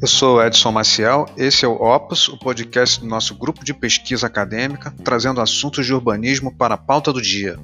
[0.00, 4.26] Eu sou Edson Maciel, esse é o Opus, o podcast do nosso grupo de pesquisa
[4.26, 7.58] acadêmica, trazendo assuntos de urbanismo para a pauta do dia.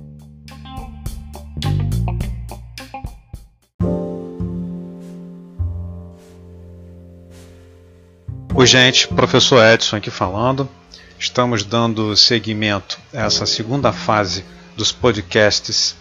[8.54, 10.68] Oi, gente, professor Edson aqui falando.
[11.18, 14.44] Estamos dando seguimento a essa segunda fase
[14.76, 15.96] dos podcasts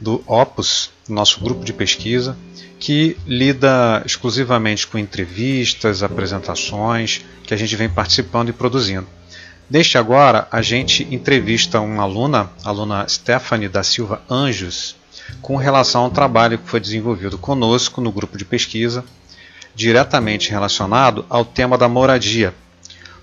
[0.00, 2.36] do Opus, nosso grupo de pesquisa
[2.84, 9.06] que lida exclusivamente com entrevistas, apresentações que a gente vem participando e produzindo.
[9.70, 14.96] Desde agora, a gente entrevista uma aluna, a aluna Stephanie da Silva Anjos,
[15.40, 19.02] com relação ao trabalho que foi desenvolvido conosco no grupo de pesquisa,
[19.74, 22.54] diretamente relacionado ao tema da moradia.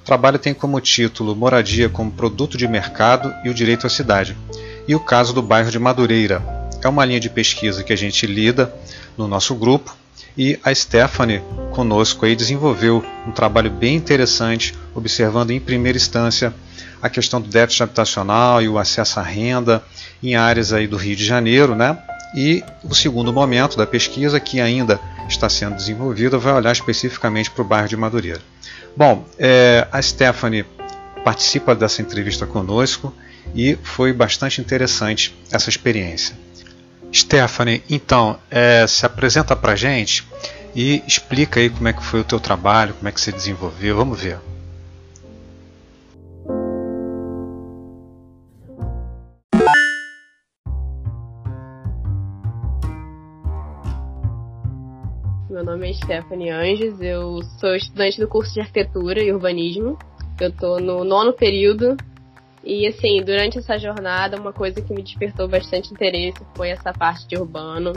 [0.02, 4.36] O trabalho tem como título Moradia como Produto de Mercado e o Direito à Cidade,
[4.88, 6.61] e o caso do bairro de Madureira.
[6.84, 8.74] É uma linha de pesquisa que a gente lida
[9.18, 9.96] no nosso grupo
[10.38, 16.54] e a Stephanie conosco aí desenvolveu um trabalho bem interessante, observando em primeira instância
[17.02, 19.84] a questão do déficit habitacional e o acesso à renda
[20.22, 21.98] em áreas aí do Rio de Janeiro, né?
[22.36, 27.62] E o segundo momento da pesquisa, que ainda está sendo desenvolvida, vai olhar especificamente para
[27.62, 28.42] o bairro de Madureira.
[28.96, 30.66] Bom, é, a Stephanie
[31.26, 33.14] participa dessa entrevista conosco
[33.54, 36.36] e foi bastante interessante essa experiência.
[37.14, 40.26] Stephanie, então, é, se apresenta pra gente
[40.74, 43.98] e explica aí como é que foi o teu trabalho, como é que você desenvolveu,
[43.98, 44.40] vamos ver.
[55.50, 60.00] Meu nome é Stephanie Anjos, eu sou estudante do curso de Arquitetura e Urbanismo.
[60.40, 61.96] Eu estou no nono período
[62.64, 67.28] e assim, durante essa jornada, uma coisa que me despertou bastante interesse foi essa parte
[67.28, 67.94] de urbano.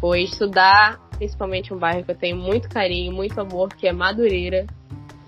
[0.00, 4.66] Foi estudar principalmente um bairro que eu tenho muito carinho, muito amor, que é Madureira.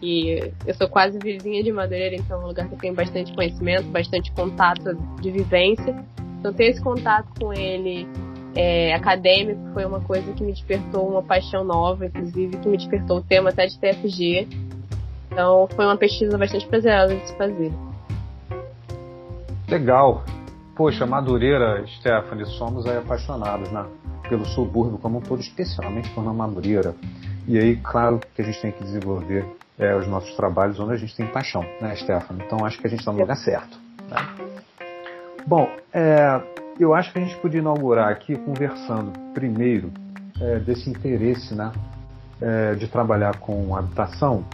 [0.00, 3.32] E eu sou quase vizinha de Madureira, então é um lugar que eu tenho bastante
[3.34, 5.94] conhecimento, bastante contato de vivência.
[6.40, 8.08] Então ter esse contato com ele
[8.56, 13.18] é, acadêmico foi uma coisa que me despertou uma paixão nova, inclusive que me despertou
[13.18, 14.48] o tema até de TFG.
[15.30, 17.70] Então foi uma pesquisa bastante prazerosa de se fazer.
[19.72, 20.22] Legal.
[20.76, 23.82] Poxa, Madureira, Stephanie, somos aí apaixonados né,
[24.28, 26.94] pelo subúrbio como um todo, especialmente por na Madureira.
[27.48, 29.46] E aí, claro que a gente tem que desenvolver
[29.78, 32.44] é, os nossos trabalhos onde a gente tem paixão, né, Stephanie?
[32.44, 33.78] Então acho que a gente está no lugar certo.
[34.10, 34.50] Né?
[35.46, 36.38] Bom, é,
[36.78, 39.90] eu acho que a gente podia inaugurar aqui conversando primeiro
[40.38, 41.72] é, desse interesse né,
[42.42, 44.44] é, de trabalhar com habitação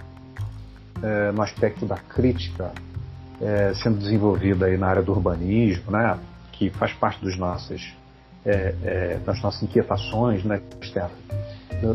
[1.02, 2.70] é, no aspecto da crítica
[3.40, 6.18] é, sendo desenvolvida aí na área do urbanismo, né,
[6.52, 7.94] que faz parte dos nossos,
[8.44, 10.60] é, é, das nossas inquietações, né,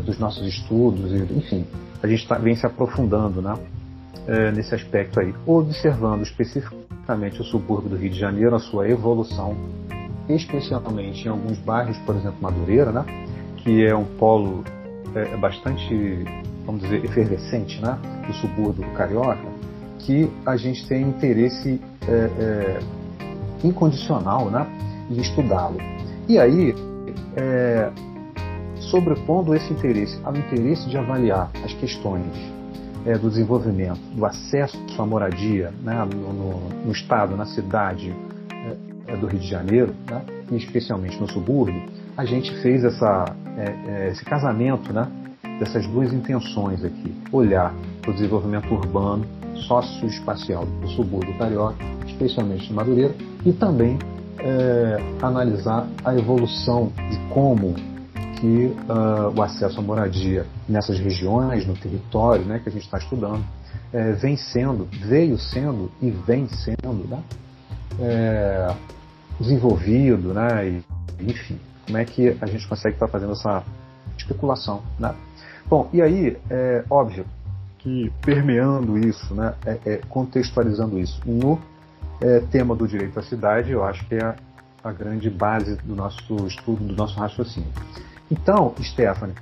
[0.04, 1.66] dos nossos estudos, enfim,
[2.02, 3.54] a gente tá, vem se aprofundando né,
[4.26, 9.56] é, nesse aspecto aí, observando especificamente o subúrbio do Rio de Janeiro, a sua evolução,
[10.28, 13.04] especialmente em alguns bairros, por exemplo, Madureira, né,
[13.58, 14.64] que é um polo
[15.14, 16.24] é, bastante,
[16.64, 19.54] vamos dizer, efervescente né, do subúrbio carioca,
[20.04, 22.78] que a gente tem interesse é, é,
[23.64, 24.66] incondicional né,
[25.10, 25.78] em estudá-lo.
[26.28, 26.74] E aí,
[27.36, 27.90] é,
[28.78, 32.26] sobrepondo esse interesse ao interesse de avaliar as questões
[33.06, 38.14] é, do desenvolvimento, do acesso à moradia né, no, no, no, Estado, na cidade
[38.52, 41.82] é, é, do Rio de Janeiro, né, e especialmente no subúrbio,
[42.16, 43.24] a gente fez essa,
[44.08, 45.08] esse casamento né,
[45.58, 49.26] dessas duas intenções aqui: olhar para o desenvolvimento urbano
[49.62, 51.76] socioespacial do subúrbio carioca,
[52.06, 53.98] especialmente de Madureira, e também
[54.38, 57.74] é, analisar a evolução de como
[58.44, 62.98] que uh, o acesso à moradia nessas regiões, no território né, que a gente está
[62.98, 63.42] estudando,
[63.90, 67.22] é, vem sendo, veio sendo e vem sendo né,
[67.98, 68.74] é,
[69.40, 70.84] desenvolvido, né, e,
[71.20, 73.62] enfim, como é que a gente consegue estar tá fazendo essa
[74.18, 74.82] especulação.
[74.98, 75.14] Né?
[75.66, 77.24] Bom, e aí, é óbvio,
[77.84, 81.60] que permeando isso, né, é, é, contextualizando isso no
[82.20, 84.34] é, tema do direito à cidade, eu acho que é a,
[84.82, 87.68] a, grande base do nosso estudo, do nosso raciocínio.
[88.30, 89.34] Então, Stephanie,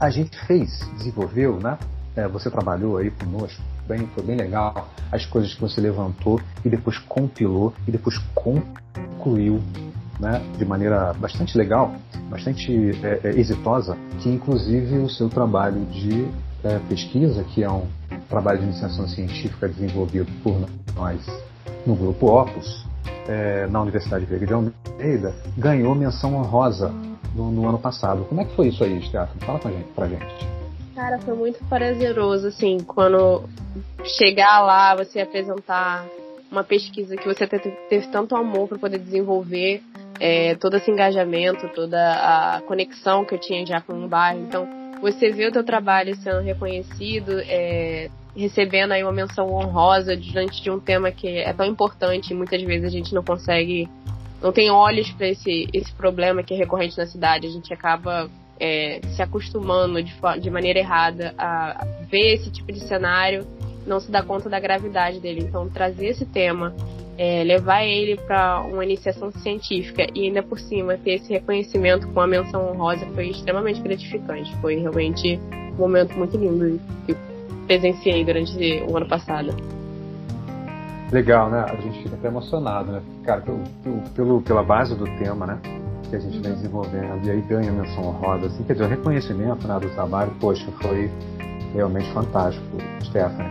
[0.00, 1.78] a gente fez, desenvolveu, né?
[2.16, 6.68] É, você trabalhou aí conosco, bem, foi bem legal, as coisas que você levantou e
[6.68, 9.62] depois compilou e depois concluiu
[10.18, 11.94] né, de maneira bastante legal,
[12.28, 12.72] bastante
[13.04, 16.28] é, é, exitosa, que inclusive o seu trabalho de
[16.64, 17.86] é, pesquisa, que é um
[18.28, 20.54] trabalho de iniciação científica desenvolvido por
[20.94, 21.20] nós
[21.86, 22.86] no grupo Opus,
[23.28, 26.92] é, na Universidade Veiga de Almeida, ganhou menção honrosa
[27.34, 28.24] no, no, ano passado.
[28.24, 29.44] Como é que foi isso aí, Stephanie?
[29.44, 30.48] Fala pra gente, pra gente.
[30.94, 33.44] Cara, foi muito prazeroso, assim, quando
[34.04, 36.04] chegar lá, você apresentar
[36.50, 39.82] uma pesquisa que você teve, teve tanto amor para poder desenvolver,
[40.18, 44.40] é, todo esse engajamento, toda a conexão que eu tinha já com o bairro.
[44.40, 50.62] Então, você vê o teu trabalho sendo reconhecido, é, recebendo aí uma menção honrosa diante
[50.62, 53.88] de um tema que é tão importante e muitas vezes a gente não consegue,
[54.42, 57.46] não tem olhos para esse, esse problema que é recorrente na cidade.
[57.46, 62.80] A gente acaba é, se acostumando de, de maneira errada a ver esse tipo de
[62.80, 63.46] cenário,
[63.86, 65.40] não se dá conta da gravidade dele.
[65.40, 66.74] Então, trazer esse tema,
[67.18, 72.20] é, levar ele para uma iniciação científica e ainda por cima ter esse reconhecimento com
[72.20, 74.54] a menção honrosa foi extremamente gratificante.
[74.60, 75.38] Foi realmente
[75.74, 77.14] um momento muito lindo que
[77.66, 78.56] presenciei durante
[78.88, 79.54] o ano passado.
[81.12, 81.66] Legal, né?
[81.68, 83.02] A gente fica até emocionado, né?
[83.24, 83.60] Cara, pelo,
[84.14, 85.58] pelo, pela base do tema, né?
[86.08, 89.66] Que a gente vem desenvolvendo, e aí ganha menção honrosa, assim, quer dizer, o reconhecimento
[89.66, 91.10] né, do trabalho, poxa, foi
[91.74, 92.64] realmente fantástico,
[93.02, 93.50] Stephanie.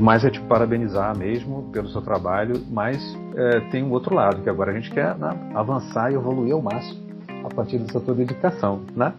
[0.00, 2.98] Mas é te parabenizar mesmo pelo seu trabalho, mas
[3.36, 6.60] é, tem um outro lado, que agora a gente quer né, avançar e evoluir ao
[6.60, 7.06] máximo
[7.44, 9.14] a partir dessa tua dedicação, né?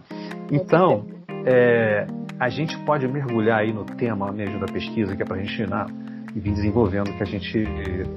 [0.52, 1.04] Então,
[1.46, 2.06] é,
[2.38, 5.66] a gente pode mergulhar aí no tema mesmo da pesquisa, que é para a gente
[5.66, 5.86] né,
[6.34, 7.64] vir desenvolvendo que a gente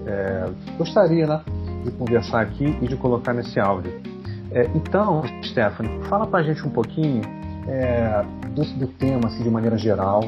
[0.05, 1.41] é, gostaria né,
[1.83, 3.91] de conversar aqui e de colocar nesse áudio.
[4.51, 7.21] É, então, Stephanie, fala para a gente um pouquinho
[7.67, 10.21] é, do, do, tema assim, de maneira geral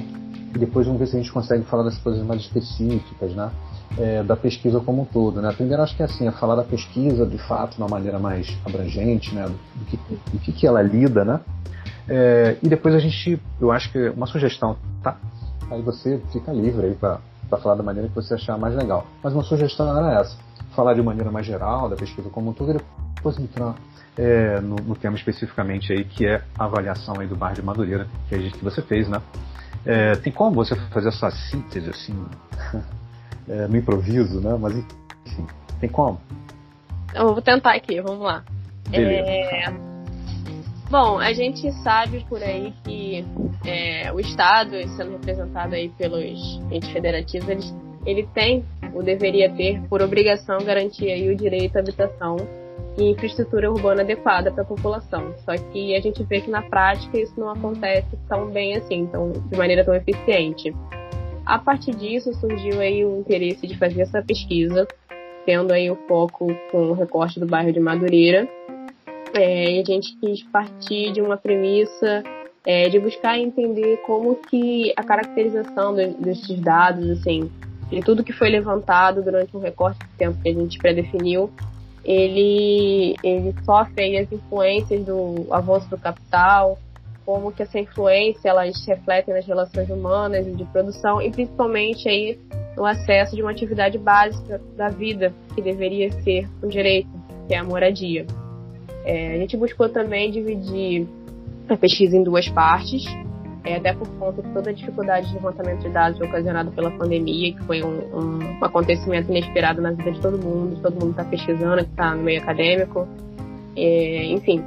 [0.56, 3.52] e depois vamos ver se a gente consegue falar das coisas mais específicas, né?
[3.98, 5.52] É, da pesquisa como um todo, né?
[5.52, 8.48] Primeiro acho que é assim, é falar da pesquisa de fato de uma maneira mais
[8.66, 9.46] abrangente, né?
[9.46, 11.40] Do, que, do que, que ela lida, né?
[12.08, 15.18] É, e depois a gente, eu acho que uma sugestão, tá?
[15.72, 17.20] Aí você fica livre aí para
[17.62, 19.06] falar da maneira que você achar mais legal.
[19.24, 20.38] Mas uma sugestão era essa:
[20.76, 22.78] falar de maneira mais geral da pesquisa como um todo e
[23.16, 23.76] depois entrar
[24.18, 28.08] é, no, no, tema especificamente aí que é a avaliação aí do bairro de Madureira
[28.28, 29.22] que, a que você fez, né?
[29.86, 32.26] É, tem como você fazer essa síntese assim
[33.48, 34.58] é, no improviso, né?
[34.60, 34.76] Mas
[35.26, 35.48] enfim,
[35.80, 36.20] tem como?
[37.14, 38.44] Eu vou tentar aqui, vamos lá.
[38.90, 39.30] Beleza.
[39.30, 39.94] É
[40.90, 43.26] Bom, a gente sabe por aí que
[43.66, 47.64] é, o Estado, sendo representado aí pelos entes federativos, ele,
[48.06, 48.64] ele tem,
[48.94, 52.38] ou deveria ter, por obrigação, garantir aí o direito à habitação
[52.98, 55.34] e infraestrutura urbana adequada para a população.
[55.46, 59.32] Só que a gente vê que na prática isso não acontece tão bem assim, tão,
[59.32, 60.74] de maneira tão eficiente.
[61.46, 64.88] A partir disso surgiu aí o interesse de fazer essa pesquisa,
[65.46, 68.48] tendo aí o foco com o recorte do bairro de Madureira,
[69.34, 72.24] é, a gente quis partir de uma premissa
[72.66, 77.52] é, de buscar entender como que a caracterização do, desses dados, assim,
[77.90, 81.52] de tudo que foi levantado durante um recorte de tempo que a gente predefiniu,
[82.04, 86.78] ele, ele sofre aí as influências do avanço do capital,
[87.26, 92.38] como que essa influência elas refletem nas relações humanas e de produção e principalmente aí
[92.76, 97.10] no acesso de uma atividade básica da vida que deveria ser um direito,
[97.48, 98.26] que é a moradia.
[99.06, 101.08] É, a gente buscou também dividir
[101.70, 103.04] a pesquisa em duas partes,
[103.64, 107.54] é, até por conta de toda a dificuldade de levantamento de dados ocasionado pela pandemia,
[107.54, 111.82] que foi um, um, acontecimento inesperado na vida de todo mundo, todo mundo está pesquisando,
[111.82, 113.08] está no meio acadêmico,
[113.76, 114.64] é, enfim.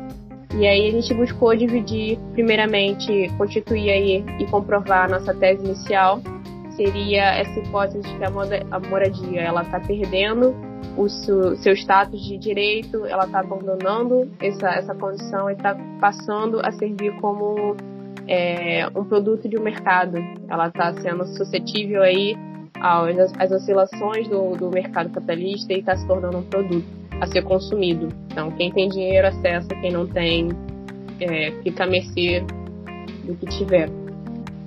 [0.59, 6.21] E aí a gente buscou dividir, primeiramente, constituir aí e comprovar a nossa tese inicial,
[6.71, 10.55] seria essa hipótese de que a moradia ela está perdendo
[10.97, 16.61] o seu, seu status de direito, ela está abandonando essa, essa condição e está passando
[16.65, 17.77] a servir como
[18.29, 20.17] é, um produto de um mercado.
[20.49, 22.37] Ela está sendo suscetível aí
[22.81, 26.87] às, às oscilações do, do mercado capitalista e está se tornando um produto
[27.21, 28.09] a ser consumido.
[28.31, 30.49] Então, quem tem dinheiro acessa, quem não tem
[31.21, 32.45] é, fica a mercê
[33.25, 33.89] do que tiver.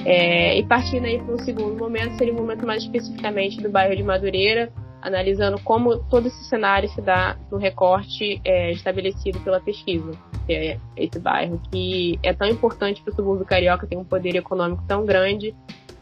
[0.06, 3.96] É, e partindo aí para um segundo momento, seria um momento mais especificamente do bairro
[3.96, 10.12] de Madureira, analisando como todo esse cenário se dá no recorte é, estabelecido pela pesquisa,
[10.46, 14.36] que é esse bairro que é tão importante para o subúrbio carioca, tem um poder
[14.36, 15.56] econômico tão grande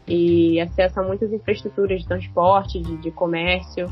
[0.06, 3.86] e acessa muitas infraestruturas de transporte, de, de comércio,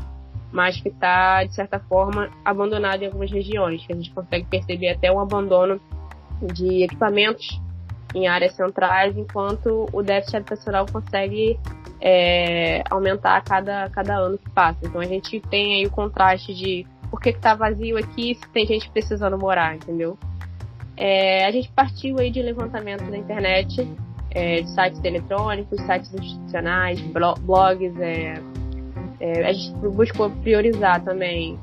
[0.51, 4.89] mas que está, de certa forma, abandonado em algumas regiões, que a gente consegue perceber
[4.89, 5.79] até um abandono
[6.41, 7.61] de equipamentos
[8.13, 11.59] em áreas centrais, enquanto o déficit habitacional consegue
[12.01, 14.79] é, aumentar a cada, cada ano que passa.
[14.83, 18.65] Então a gente tem aí o contraste de por que está vazio aqui se tem
[18.65, 20.17] gente precisando morar, entendeu?
[20.95, 23.87] É, a gente partiu aí de levantamento na internet,
[24.31, 27.99] é, de sites eletrônicos, sites institucionais, blogs.
[27.99, 28.33] É,
[29.19, 31.59] é, a gente buscou priorizar também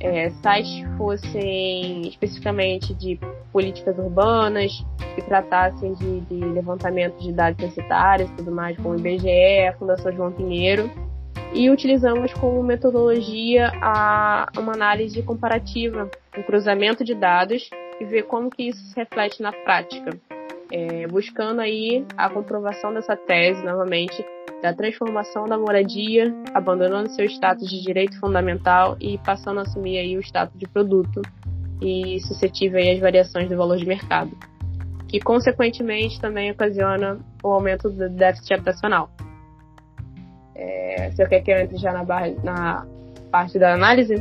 [0.00, 3.18] é, sites que fossem especificamente de
[3.52, 8.98] políticas urbanas, que tratassem de, de levantamento de dados censitários e tudo mais, como o
[8.98, 10.90] IBGE, a Fundação João Pinheiro,
[11.52, 17.68] e utilizamos como metodologia a, uma análise comparativa, um cruzamento de dados
[18.00, 20.10] e ver como que isso se reflete na prática,
[20.70, 24.24] é, buscando aí a comprovação dessa tese novamente
[24.62, 30.16] da transformação da moradia, abandonando seu status de direito fundamental e passando a assumir aí
[30.16, 31.22] o status de produto
[31.80, 34.30] e suscetível às variações do valor de mercado,
[35.08, 39.10] que consequentemente também ocasiona o aumento do déficit habitacional.
[40.54, 42.86] É, você quer que eu entre já na, barra, na
[43.30, 44.14] parte da análise?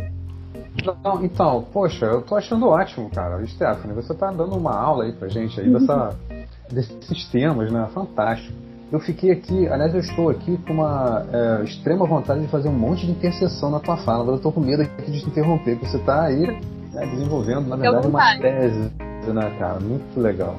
[1.03, 3.45] Não, então, poxa, eu tô achando ótimo, cara.
[3.47, 6.15] Stephanie, você tá dando uma aula aí pra gente aí dessa,
[6.71, 7.87] desses temas, né?
[7.93, 8.55] Fantástico.
[8.91, 12.77] Eu fiquei aqui, aliás, eu estou aqui com uma é, extrema vontade de fazer um
[12.77, 15.75] monte de interseção na tua fala, mas eu tô com medo aqui de te interromper,
[15.75, 16.57] porque você tá aí
[16.97, 18.91] né, desenvolvendo, na verdade, uma tese,
[19.27, 19.79] né, cara?
[19.79, 20.55] Muito legal.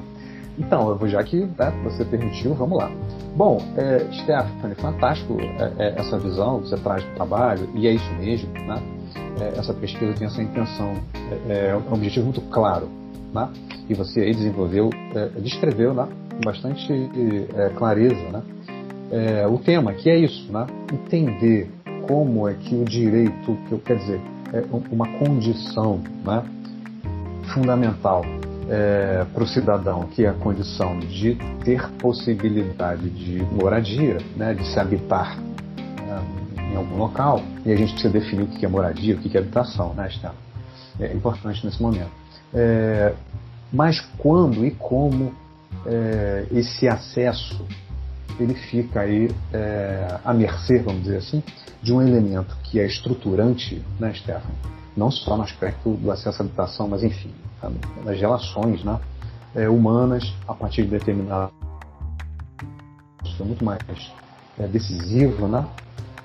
[0.57, 2.91] Então, já que né, você permitiu, vamos lá.
[3.35, 7.91] Bom, é, Stephanie, fantástico é, é, essa visão que você traz do trabalho, e é
[7.91, 8.81] isso mesmo, né?
[9.39, 10.95] É, essa pesquisa tem essa intenção,
[11.47, 12.89] é, é um objetivo muito claro,
[13.33, 13.49] né?
[13.89, 14.89] E você aí desenvolveu,
[15.41, 16.07] descreveu, né?
[16.35, 16.87] Com bastante
[17.75, 18.43] clareza, né?
[19.51, 20.67] o tema, que é isso, né?
[20.93, 21.71] Entender
[22.07, 24.38] como é que o direito, que eu quer dizer, é
[24.91, 26.43] uma condição, né?
[27.53, 28.23] Fundamental
[28.69, 34.65] é, para o cidadão, que é a condição de ter possibilidade de moradia, né, de
[34.65, 39.15] se habitar né, em algum local, e a gente precisa definir o que é moradia,
[39.15, 40.35] o que é habitação, né, Estela?
[40.99, 42.11] É importante nesse momento.
[42.53, 43.13] É,
[43.73, 45.33] mas quando e como
[45.85, 47.65] é, esse acesso
[48.39, 51.43] ele fica aí é, à mercê, vamos dizer assim,
[51.81, 54.55] de um elemento que é estruturante, né, Stefano?
[54.95, 57.33] Não só no aspecto do acesso à habitação, mas enfim,
[58.03, 58.99] nas relações né,
[59.55, 61.51] é, humanas a partir de determinado
[63.23, 63.79] isso é muito mais
[64.59, 65.65] é, decisivo, né?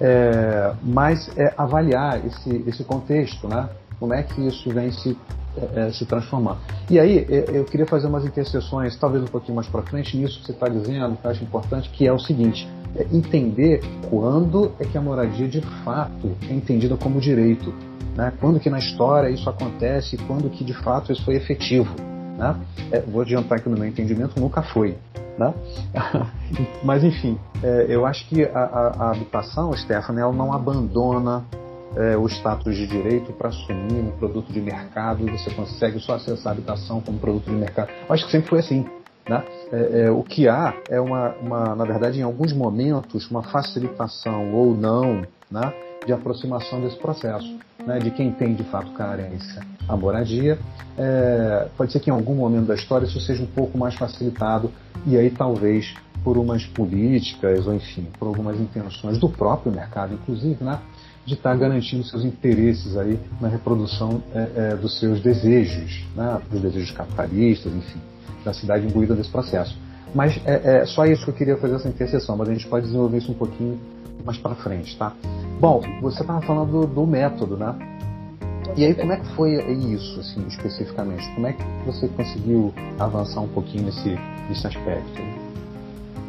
[0.01, 3.69] É, mas é avaliar esse, esse contexto, né?
[4.01, 5.17] Como é que isso vem se,
[5.57, 6.59] é, é se transformar.
[6.91, 10.41] E aí é, eu queria fazer umas interseções, talvez um pouquinho mais para frente, nisso
[10.41, 14.73] que você está dizendo, que eu acho importante, que é o seguinte: é entender quando
[14.79, 17.73] é que a moradia de fato é entendida como direito
[18.17, 18.33] né?
[18.41, 21.95] Quando que na história isso acontece, quando que de fato isso foi efetivo.
[22.39, 22.57] Né?
[22.91, 24.97] É, vou adiantar que no meu entendimento nunca foi.
[25.39, 25.53] Né?
[26.83, 31.45] Mas enfim, é, eu acho que a, a, a habitação, Stephanie, ela não abandona
[31.97, 36.53] é, o status de direito para assumir um produto de mercado, você consegue só acessar
[36.53, 37.91] a habitação como produto de mercado.
[38.09, 38.85] Eu acho que sempre foi assim.
[39.29, 39.43] Né?
[39.73, 44.55] É, é, o que há é uma, uma, na verdade, em alguns momentos, uma facilitação
[44.55, 45.73] ou não né,
[46.07, 50.59] de aproximação desse processo né, de quem tem de fato carência a moradia.
[50.97, 54.71] É, pode ser que em algum momento da história isso seja um pouco mais facilitado
[55.07, 60.63] e aí talvez por umas políticas ou enfim por algumas intenções do próprio mercado, inclusive,
[60.63, 60.79] né,
[61.27, 66.61] de estar garantindo seus interesses aí na reprodução é, é, dos seus desejos, né, dos
[66.61, 68.01] desejos capitalistas, enfim,
[68.45, 69.77] da cidade imbuída desse processo.
[70.15, 72.87] Mas é, é só isso que eu queria fazer essa interseção, mas a gente pode
[72.87, 73.81] desenvolver isso um pouquinho
[74.25, 75.13] mais para frente, tá?
[75.61, 77.75] Bom, você estava falando do, do, método, né?
[78.77, 81.29] E aí, como é que foi isso, assim, especificamente?
[81.35, 85.23] Como é que você conseguiu avançar um pouquinho nesse, nesse aspecto?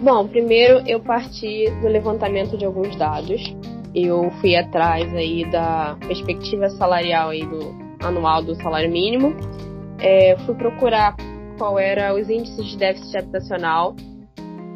[0.02, 3.56] Bom, primeiro eu parti do levantamento de alguns dados.
[3.94, 7.74] Eu fui atrás aí da perspectiva salarial aí do
[8.06, 9.34] anual do salário mínimo.
[10.00, 11.16] É, fui procurar
[11.58, 13.96] qual era os índices de déficit habitacional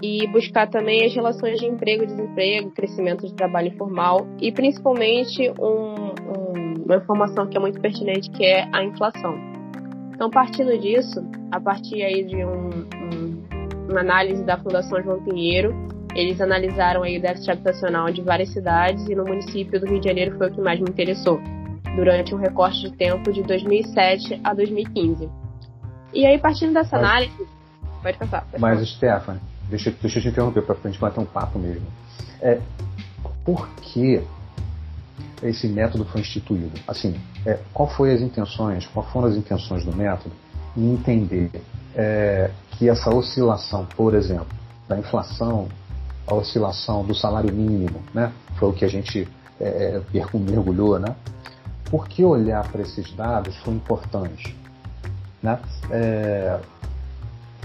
[0.01, 5.93] e buscar também as relações de emprego, desemprego, crescimento de trabalho informal e principalmente um,
[6.29, 9.35] um, uma informação que é muito pertinente que é a inflação.
[10.13, 12.69] Então, partindo disso, a partir aí de um,
[13.89, 15.73] uma análise da Fundação João Pinheiro,
[16.15, 20.07] eles analisaram aí o déficit habitacional de várias cidades e no município do Rio de
[20.07, 21.39] Janeiro foi o que mais me interessou,
[21.95, 25.29] durante um recorte de tempo de 2007 a 2015.
[26.13, 27.47] E aí, partindo dessa mas, análise.
[28.01, 28.41] Pode passar.
[28.45, 29.39] Pode mas, Stefan,
[29.69, 31.85] deixa, deixa eu te interromper para a gente bater um papo mesmo.
[32.41, 32.59] É,
[33.43, 34.21] por que
[35.43, 36.79] esse método foi instituído?
[36.87, 40.33] Assim, é, qual foi as intenções, quais foram as intenções do método
[40.75, 41.49] em entender
[41.95, 44.47] é, que essa oscilação, por exemplo,
[44.87, 45.67] da inflação,
[46.25, 49.27] a oscilação do salário mínimo, né, foi o que a gente
[49.59, 51.15] é, é mergulhou, né?
[51.89, 54.55] Por que olhar para esses dados foi importante?
[55.41, 55.59] Né?
[55.91, 56.59] É,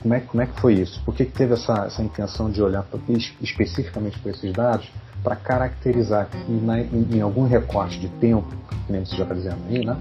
[0.02, 1.02] como, é, como é que foi isso?
[1.04, 2.98] Por que, que teve essa, essa intenção de olhar pra,
[3.40, 4.90] especificamente para esses dados?
[5.24, 8.46] para caracterizar que na, em, em, algum recorte de tempo,
[8.86, 9.96] que nem você já está dizendo aí, né?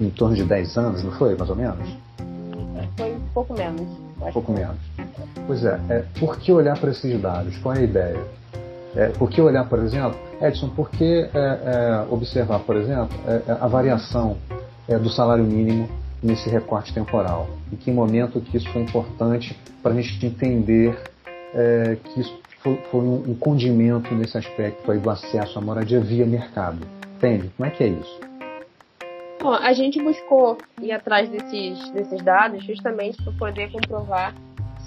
[0.00, 1.88] Em torno de 10 anos, não foi, mais ou menos?
[2.96, 3.80] Foi um pouco menos.
[4.20, 4.76] Um pouco menos.
[5.46, 7.56] Pois é, é, por que olhar para esses dados?
[7.58, 8.20] Qual é a ideia?
[8.96, 13.42] É, por que olhar, por exemplo, Edson, por que é, é, observar, por exemplo, é,
[13.46, 14.36] é, a variação
[15.00, 15.88] do salário mínimo
[16.24, 17.48] nesse recorte temporal?
[17.70, 20.98] Em que momento que isso foi importante para a gente entender
[22.12, 26.26] que isso foi, foi um, um, condimento nesse aspecto aí do acesso à moradia via
[26.26, 26.78] mercado?
[27.16, 27.50] Entende?
[27.56, 28.20] Como é que é isso?
[29.40, 34.34] Bom, a gente buscou ir atrás desses, desses dados justamente para poder comprovar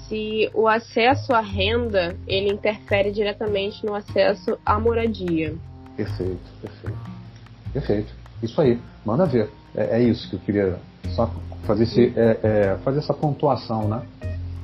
[0.08, 5.54] se o acesso à renda ele interfere diretamente no acesso à moradia.
[5.96, 6.98] Perfeito, perfeito.
[7.72, 8.12] Perfeito.
[8.42, 9.48] Isso aí, manda ver.
[9.74, 10.78] É, é isso que eu queria
[11.14, 11.30] só
[11.64, 14.02] fazer, esse, é, é, fazer essa pontuação, né?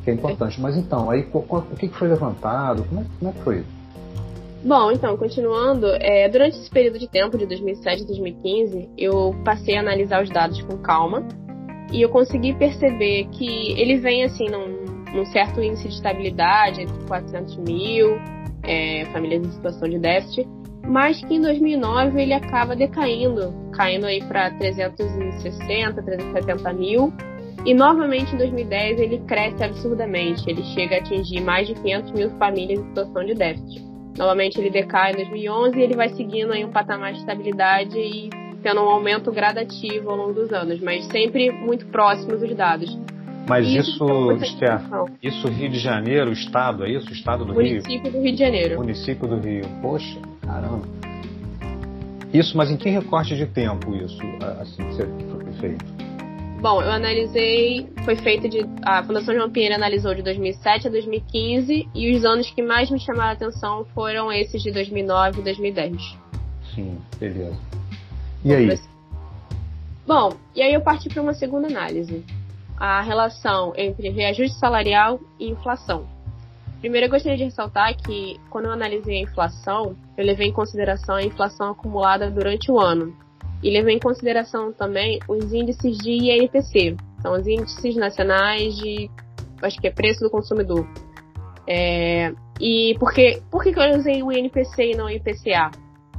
[0.05, 0.61] Que é importante.
[0.61, 2.85] Mas então, aí o que foi levantado?
[2.85, 3.65] Como é, como é que foi?
[4.65, 9.77] Bom, então, continuando, é, durante esse período de tempo, de 2007 a 2015, eu passei
[9.77, 11.23] a analisar os dados com calma
[11.93, 14.85] e eu consegui perceber que ele vem assim num
[15.15, 18.19] num certo índice de estabilidade, entre 400 mil
[18.65, 20.47] é, famílias em situação de déficit,
[20.85, 27.13] mas que em 2009 ele acaba decaindo, caindo aí para 360, 370 mil,
[27.65, 32.31] e novamente em 2010 ele cresce absurdamente, ele chega a atingir mais de 500 mil
[32.39, 33.83] famílias em situação de déficit.
[34.19, 38.31] Novamente ele decai em 2011 e ele vai seguindo aí um patamar de estabilidade e
[38.63, 42.99] tendo um aumento gradativo ao longo dos anos, mas sempre muito próximos os dados.
[43.49, 44.81] Mas isso, Esther,
[45.23, 47.13] isso Rio de Janeiro, estado, é isso?
[47.13, 47.83] Estado do Município Rio?
[47.83, 48.77] Município do Rio de Janeiro.
[48.77, 49.65] Município do Rio.
[49.83, 51.04] Poxa, caramba.
[52.35, 54.21] Isso, mas em que recorte de tempo isso,
[54.61, 55.85] assim, foi feito?
[56.61, 61.89] Bom, eu analisei, foi feito de, a Fundação João Pinheiro analisou de 2007 a 2015
[61.95, 66.19] e os anos que mais me chamaram a atenção foram esses de 2009 e 2010.
[66.75, 67.57] Sim, beleza.
[68.45, 68.81] E aí?
[70.05, 72.25] Bom, e aí eu parti para uma segunda análise
[72.77, 76.14] a relação entre reajuste salarial e inflação.
[76.85, 81.15] Primeiro, eu gostaria de ressaltar que, quando eu analisei a inflação, eu levei em consideração
[81.15, 83.17] a inflação acumulada durante o ano.
[83.63, 89.11] E levei em consideração também os índices de INPC, são os índices nacionais de,
[89.63, 90.87] acho que é preço do consumidor.
[91.67, 95.71] É, e porque, por que eu usei o INPC e não o IPCA?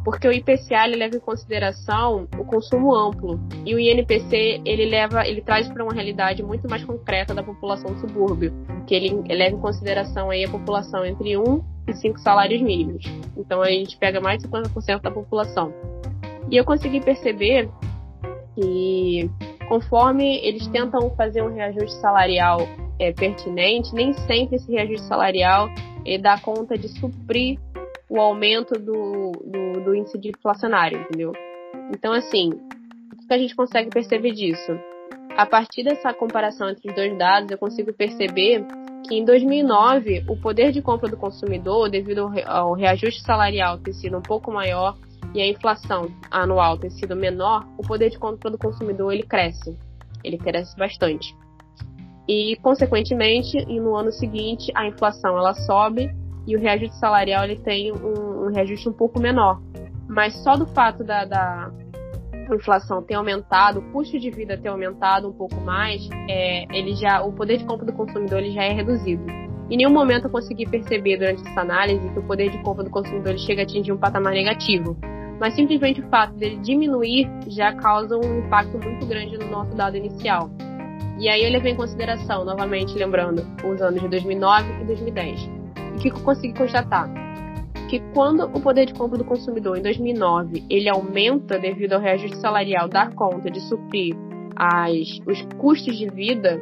[0.05, 5.27] Porque o IPCA ele leva em consideração o consumo amplo e o INPC ele leva,
[5.27, 8.53] ele traz para uma realidade muito mais concreta da população do subúrbio,
[8.85, 13.03] que ele leva em consideração aí a população entre 1 e 5 salários mínimos.
[13.35, 15.73] Então a gente pega mais de 50% da população.
[16.51, 17.67] E eu consegui perceber
[18.53, 19.27] que
[19.67, 22.59] conforme eles tentam fazer um reajuste salarial
[22.99, 25.67] é, pertinente, nem sempre esse reajuste salarial
[26.21, 27.59] dá conta de suprir
[28.09, 31.33] o aumento do, do, do índice inflacionário, entendeu?
[31.93, 34.71] Então, assim, o que a gente consegue perceber disso?
[35.35, 38.65] A partir dessa comparação entre os dois dados, eu consigo perceber
[39.07, 44.17] que em 2009 o poder de compra do consumidor, devido ao reajuste salarial ter sido
[44.17, 44.97] um pouco maior
[45.33, 49.77] e a inflação anual ter sido menor, o poder de compra do consumidor ele cresce,
[50.23, 51.35] ele cresce bastante.
[52.27, 56.09] E consequentemente, no ano seguinte a inflação ela sobe
[56.47, 59.61] e o reajuste salarial ele tem um, um reajuste um pouco menor.
[60.07, 61.71] Mas só do fato da, da
[62.53, 67.23] inflação ter aumentado, o custo de vida ter aumentado um pouco mais, é, ele já,
[67.23, 69.25] o poder de compra do consumidor ele já é reduzido.
[69.69, 72.89] Em nenhum momento eu consegui perceber durante essa análise que o poder de compra do
[72.91, 74.95] consumidor ele chega a atingir um patamar negativo.
[75.39, 79.97] Mas simplesmente o fato dele diminuir já causa um impacto muito grande no nosso dado
[79.97, 80.51] inicial.
[81.17, 85.64] E aí eu levei em consideração, novamente lembrando, os anos de 2009 e 2010
[85.95, 87.09] o que eu consegui constatar?
[87.89, 92.37] Que quando o poder de compra do consumidor em 2009 ele aumenta devido ao reajuste
[92.37, 94.15] salarial dar conta de suprir
[94.55, 96.61] as, os custos de vida,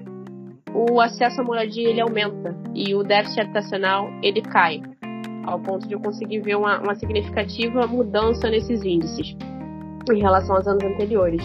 [0.73, 4.81] o acesso à moradia ele aumenta e o déficit habitacional ele cai,
[5.45, 9.35] ao ponto de eu conseguir ver uma, uma significativa mudança nesses índices
[10.11, 11.43] em relação aos anos anteriores.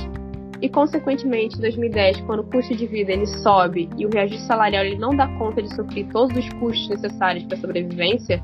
[0.60, 4.84] E, consequentemente, em 2010, quando o custo de vida ele sobe e o reajuste salarial
[4.84, 8.42] ele não dá conta de suprir todos os custos necessários para a sobrevivência,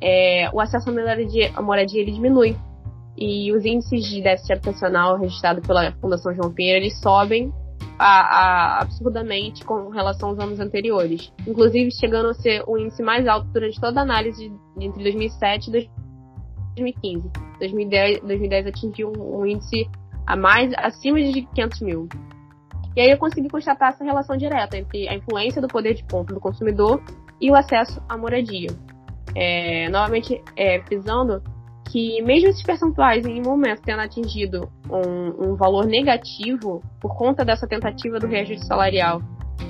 [0.00, 2.56] é, o acesso à moradia, à moradia ele diminui.
[3.16, 7.50] E os índices de déficit habitacional registrados pela Fundação João Pinheiro eles sobem
[7.98, 11.32] a, a, absurdamente com relação aos anos anteriores.
[11.46, 15.68] Inclusive, chegando a ser o índice mais alto durante toda a análise de, entre 2007
[15.68, 15.72] e
[16.76, 17.30] 2015.
[17.58, 19.88] 2010, 2010 atingiu um, um índice
[20.26, 22.08] a mais acima de 500 mil.
[22.96, 26.34] E aí eu consegui constatar essa relação direta entre a influência do poder de compra
[26.34, 27.02] do consumidor
[27.40, 28.70] e o acesso à moradia.
[29.34, 30.78] É, novamente, é,
[31.90, 37.44] que mesmo esses percentuais em um momento tendo atingido um, um valor negativo por conta
[37.44, 39.20] dessa tentativa do reajuste salarial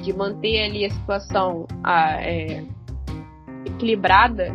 [0.02, 2.64] de manter ali a situação a, é,
[3.66, 4.54] equilibrada,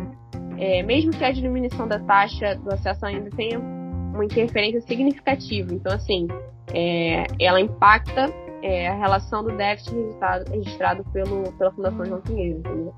[0.58, 3.60] é, mesmo que a diminuição da taxa do acesso ainda tenha
[4.12, 5.72] uma interferência significativa.
[5.72, 6.28] Então, assim,
[6.72, 12.58] é, ela impacta é, a relação do déficit registrado, registrado pelo, pela Fundação João Pinheiro,
[12.58, 12.94] entendeu?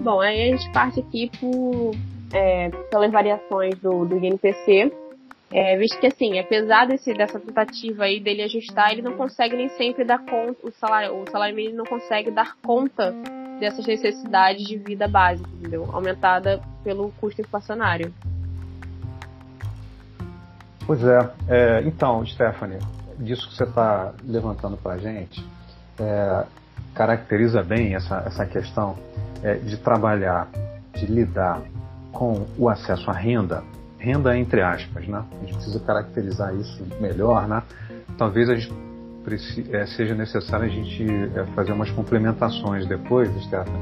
[0.00, 1.92] Bom, aí a gente parte aqui por,
[2.32, 4.92] é, pelas variações do, do INPC,
[5.50, 9.68] é, visto que assim, apesar desse, dessa tentativa aí dele ajustar, ele não consegue nem
[9.70, 13.14] sempre dar conta, o salário, o salário mínimo não consegue dar conta
[13.58, 15.88] dessas necessidades de vida básica, entendeu?
[15.92, 18.12] Aumentada pelo custo inflacionário.
[20.86, 21.30] Pois é.
[21.48, 22.78] é então, Stephanie,
[23.18, 25.44] disso que você está levantando para a gente,
[25.98, 26.44] é,
[26.94, 28.96] caracteriza bem essa, essa questão
[29.42, 30.48] é, de trabalhar,
[30.94, 31.62] de lidar
[32.12, 33.64] com o acesso à renda,
[33.98, 35.24] renda entre aspas, né?
[35.32, 37.62] A gente precisa caracterizar isso melhor, né?
[38.18, 38.72] Talvez a gente
[39.96, 43.80] seja necessário a gente é, fazer umas complementações depois, Stephanie.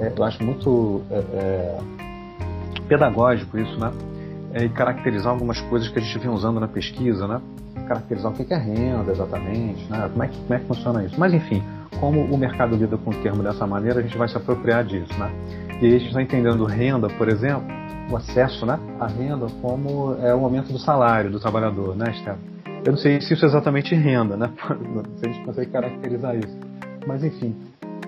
[0.00, 1.78] É, eu acho muito é, é,
[2.88, 3.92] pedagógico isso, né?
[4.52, 7.40] É, e caracterizar algumas coisas que a gente vem usando na pesquisa, né?
[7.86, 10.08] Caracterizar o que é renda exatamente, né?
[10.10, 11.18] Como é que, como é que funciona isso?
[11.18, 11.62] Mas enfim,
[12.00, 15.12] como o mercado lida com o termo dessa maneira, a gente vai se apropriar disso,
[15.18, 15.30] né?
[15.80, 17.64] E a gente está entendendo renda, por exemplo,
[18.10, 22.49] o acesso, né, à renda como é o aumento do salário do trabalhador, né, Stefano?
[22.84, 24.50] Eu não sei se isso é exatamente renda, né?
[25.18, 26.58] se a gente consegue caracterizar isso.
[27.06, 27.54] Mas enfim,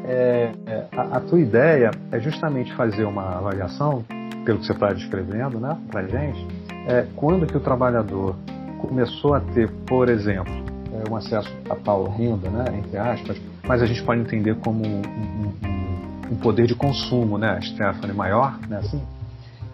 [0.04, 4.04] é, é, a, a, tua ideia é justamente fazer uma avaliação,
[4.44, 6.46] pelo que você está descrevendo, né, para gente,
[6.88, 8.34] é, quando que o trabalhador
[8.80, 10.52] começou a ter, por exemplo,
[10.92, 14.84] é, um acesso a tal renda, né, entre aspas, mas a gente pode entender como
[14.84, 19.00] um, um, um poder de consumo, né, Stephanie, maior, né, assim.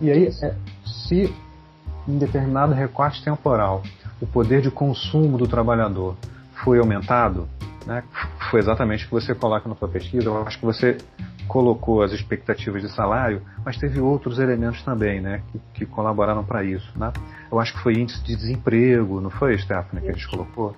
[0.01, 1.33] E aí, é, se
[2.07, 3.83] em determinado recorte temporal
[4.21, 6.17] o poder de consumo do trabalhador
[6.65, 7.49] foi aumentado,
[7.87, 8.03] né,
[8.51, 10.27] foi exatamente o que você coloca na sua pesquisa.
[10.27, 10.99] Eu acho que você
[11.47, 16.63] colocou as expectativas de salário, mas teve outros elementos também, né, que, que colaboraram para
[16.63, 17.13] isso, né?
[17.51, 20.75] Eu acho que foi índice de desemprego, não foi, Stephanie, que a gente colocou?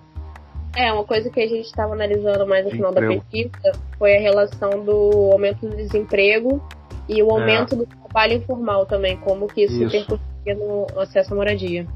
[0.77, 4.21] É, uma coisa que a gente estava analisando mais no final da pesquisa foi a
[4.21, 6.63] relação do aumento do desemprego
[7.09, 7.33] e o é.
[7.33, 7.79] aumento é.
[7.79, 9.93] do trabalho informal também, como que isso, isso.
[9.93, 11.87] repercutia no acesso à moradia.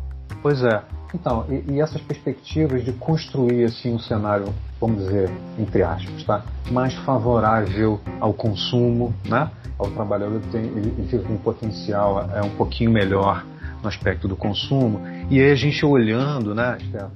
[0.43, 0.83] Pois é.
[1.15, 6.45] Então, e, e, essas perspectivas de construir assim um cenário, vamos dizer, entre aspas, tá?
[6.73, 9.49] mais favorável ao consumo, né?
[9.79, 13.45] Ao trabalhador tem, ele, fica com um potencial é um pouquinho melhor
[13.81, 15.01] no aspecto do consumo.
[15.31, 17.11] E aí a gente olhando, né, Stefan,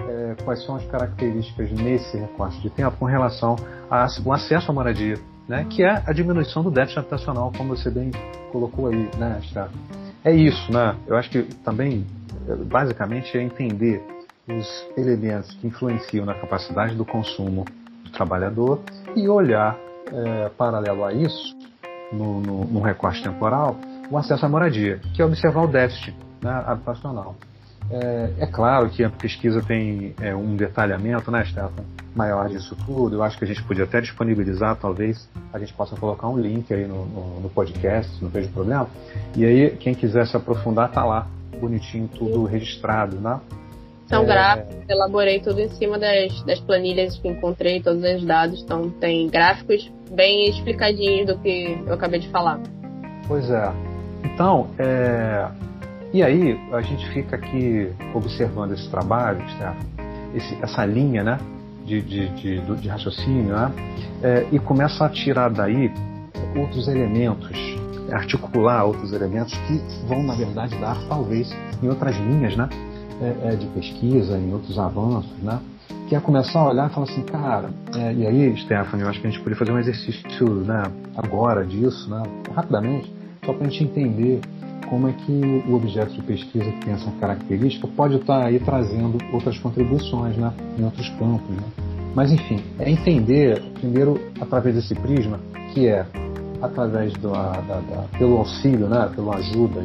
[0.00, 3.56] é, quais são as características nesse recorte de tempo com relação
[3.88, 5.16] ao acesso à moradia,
[5.48, 5.64] né?
[5.70, 8.10] Que é a diminuição do déficit habitacional, como você bem
[8.50, 9.70] colocou aí, né, Stefan?
[10.24, 10.96] É isso, né?
[11.06, 12.04] Eu acho que também
[12.66, 14.02] basicamente é entender
[14.48, 17.64] os elementos que influenciam na capacidade do consumo
[18.04, 18.80] do trabalhador
[19.16, 19.76] e olhar,
[20.12, 21.56] é, paralelo a isso,
[22.12, 23.76] no, no, no, recorte temporal,
[24.10, 27.34] o acesso à moradia, que é observar o déficit né, habitacional.
[27.90, 33.16] É, é, claro que a pesquisa tem é, um detalhamento, né, Stefan, maior disso tudo.
[33.16, 36.72] Eu acho que a gente podia até disponibilizar, talvez a gente possa colocar um link
[36.72, 38.88] aí no, no, no podcast, não vejo problema.
[39.36, 41.26] E aí, quem quiser se aprofundar, tá lá
[41.64, 43.40] bonitinho, tudo registrado, né?
[44.06, 44.26] São é...
[44.26, 49.28] gráficos, elaborei tudo em cima das, das planilhas que encontrei, todos os dados, então tem
[49.28, 52.60] gráficos bem explicadinhos do que eu acabei de falar.
[53.26, 53.72] Pois é.
[54.24, 55.48] Então, é...
[56.12, 59.42] e aí a gente fica aqui observando esse trabalho,
[60.34, 61.38] esse, essa linha, né,
[61.84, 63.72] de, de, de, de raciocínio, né,
[64.22, 65.92] é, e começa a tirar daí
[66.56, 67.58] outros elementos
[68.14, 72.68] articular outros elementos que vão, na verdade, dar, talvez, em outras linhas né,
[73.20, 75.58] é, é, de pesquisa, em outros avanços, né,
[76.08, 79.20] que é começar a olhar e falar assim, cara, é, e aí, Stephanie, eu acho
[79.20, 80.82] que a gente poderia fazer um exercício né,
[81.16, 82.22] agora disso, né,
[82.54, 83.12] rapidamente,
[83.44, 84.40] só para a gente entender
[84.88, 89.18] como é que o objeto de pesquisa que tem essa característica pode estar aí trazendo
[89.32, 91.48] outras contribuições né, em outros campos.
[91.48, 91.62] Né?
[92.14, 95.40] Mas, enfim, é entender, primeiro, através desse prisma,
[95.72, 96.06] que é
[96.64, 99.80] através do, da, da, pelo auxílio, né, pela ajuda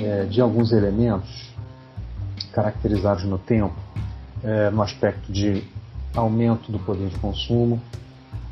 [0.00, 1.54] é, de alguns elementos
[2.52, 3.74] caracterizados no tempo,
[4.42, 5.62] é, no aspecto de
[6.14, 7.80] aumento do poder de consumo,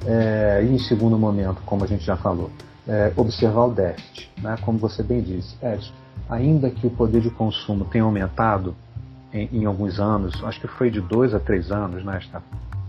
[0.07, 2.51] é, e em segundo momento, como a gente já falou,
[2.87, 4.31] é, observar o déficit.
[4.41, 5.93] Né, como você bem disse, Edson,
[6.29, 8.75] ainda que o poder de consumo tenha aumentado
[9.33, 12.21] em, em alguns anos, acho que foi de dois a três anos, né,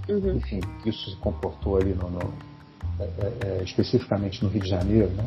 [0.08, 0.38] Uhum.
[0.38, 2.34] Enfim, isso se comportou ali no, no
[3.00, 5.26] é, é, é, especificamente no Rio de Janeiro, né?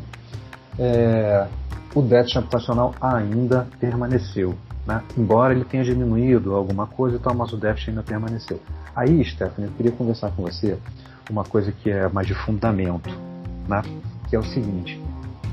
[0.77, 1.47] é,
[1.95, 4.55] o déficit habitacional ainda permaneceu.
[4.85, 5.01] Né?
[5.17, 8.59] Embora ele tenha diminuído alguma coisa, então, mas o déficit ainda permaneceu.
[8.95, 10.77] Aí, Stephanie, eu queria conversar com você
[11.29, 13.09] uma coisa que é mais de fundamento,
[13.67, 13.81] né?
[14.29, 15.01] que é o seguinte.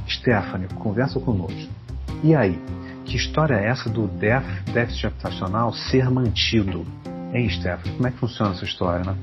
[0.09, 1.71] Stephanie, conversa conosco.
[2.23, 2.61] E aí,
[3.05, 6.85] que história é essa do déficit habitacional ser mantido?
[7.33, 7.97] Hein, Stephanie?
[7.97, 9.17] Como é que funciona essa história, né?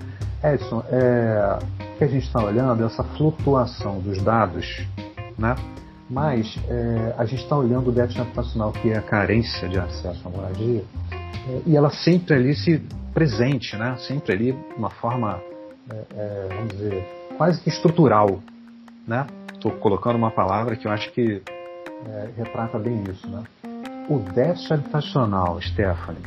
[0.44, 1.60] Edson, é,
[1.98, 4.86] que a gente está olhando é essa flutuação dos dados,
[5.38, 5.56] né?
[6.10, 10.28] mas é, a gente está olhando o déficit habitacional, que é a carência de acesso
[10.28, 12.82] à moradia, é, e ela sempre ali se
[13.14, 13.98] presente, né?
[13.98, 15.42] sempre ali de uma forma,
[15.90, 18.42] é, é vamos dizer, quase que estrutural.
[19.54, 19.78] Estou né?
[19.80, 21.42] colocando uma palavra que eu acho que
[22.06, 23.28] é, retrata bem isso.
[23.28, 23.44] Né?
[24.08, 26.22] O déficit habitacional, Stephanie,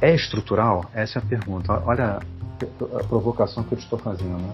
[0.00, 0.84] é estrutural?
[0.94, 1.82] Essa é a pergunta.
[1.86, 2.20] Olha
[2.64, 4.52] a provocação que eu estou fazendo, né?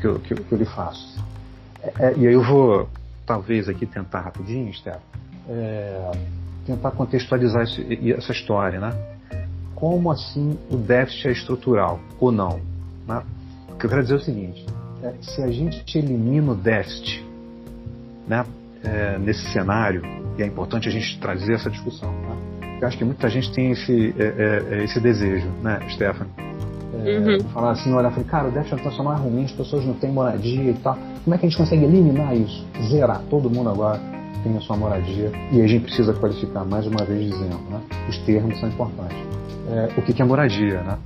[0.00, 1.22] que, eu, que, que eu lhe faço.
[1.82, 2.88] É, é, e aí eu vou,
[3.26, 5.00] talvez, aqui tentar rapidinho, Steph,
[5.48, 6.10] é,
[6.66, 8.92] tentar contextualizar essa história, né?
[9.74, 12.60] Como assim o déficit é estrutural ou não?
[13.06, 13.22] Né?
[13.68, 14.66] O que eu quero dizer é o seguinte:
[15.02, 17.24] é, se a gente elimina o déficit,
[18.26, 18.44] né,
[18.82, 20.02] é, nesse cenário,
[20.38, 22.78] e é importante a gente trazer essa discussão, né?
[22.80, 26.32] Eu acho que muita gente tem esse, é, esse desejo, né, Stephanie?
[27.04, 27.40] Uhum.
[27.52, 30.70] Falar assim, olha, falei, cara, o déficit habitacional é ruim, as pessoas não têm moradia
[30.70, 30.96] e tal.
[31.22, 32.66] Como é que a gente consegue eliminar isso?
[32.88, 33.20] Zerar.
[33.28, 34.00] Todo mundo agora
[34.42, 35.30] tem a sua moradia.
[35.52, 37.80] E a gente precisa qualificar, mais uma vez dizendo, né?
[38.08, 39.16] Os termos são importantes.
[39.70, 40.98] É, o que, que é moradia, né?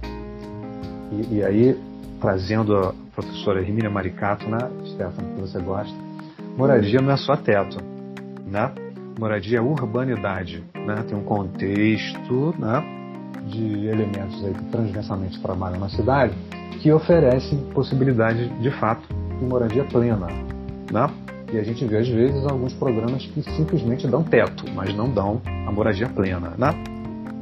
[1.12, 1.78] E, e, aí,
[2.20, 5.94] trazendo a professora Hermínia Maricato, né, Stefano, que você gosta,
[6.56, 7.78] moradia não é só teto,
[8.46, 8.72] né?
[9.18, 11.04] Moradia é urbanidade, né?
[11.08, 12.97] Tem um contexto, né?
[13.46, 16.34] De elementos aí que transversalmente trabalham na cidade
[16.80, 19.02] que oferecem possibilidade de fato
[19.38, 20.26] de moradia plena.
[20.92, 21.10] Né?
[21.52, 25.40] E a gente vê às vezes alguns programas que simplesmente dão teto, mas não dão
[25.66, 26.54] a moradia plena.
[26.56, 26.74] Né?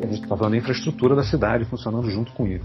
[0.00, 2.64] E a gente está falando da infraestrutura da cidade funcionando junto com isso.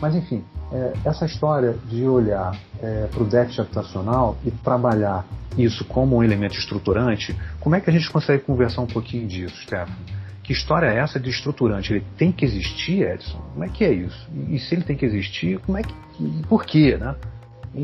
[0.00, 5.24] Mas enfim, é, essa história de olhar é, para o déficit habitacional e trabalhar
[5.58, 9.56] isso como um elemento estruturante, como é que a gente consegue conversar um pouquinho disso,
[9.62, 10.19] Stefano?
[10.42, 11.92] Que história é essa de estruturante?
[11.92, 13.38] Ele tem que existir, Edson?
[13.52, 14.28] Como é que é isso?
[14.48, 15.94] E, se ele tem que existir, como é que.
[16.48, 17.14] Por quê, né?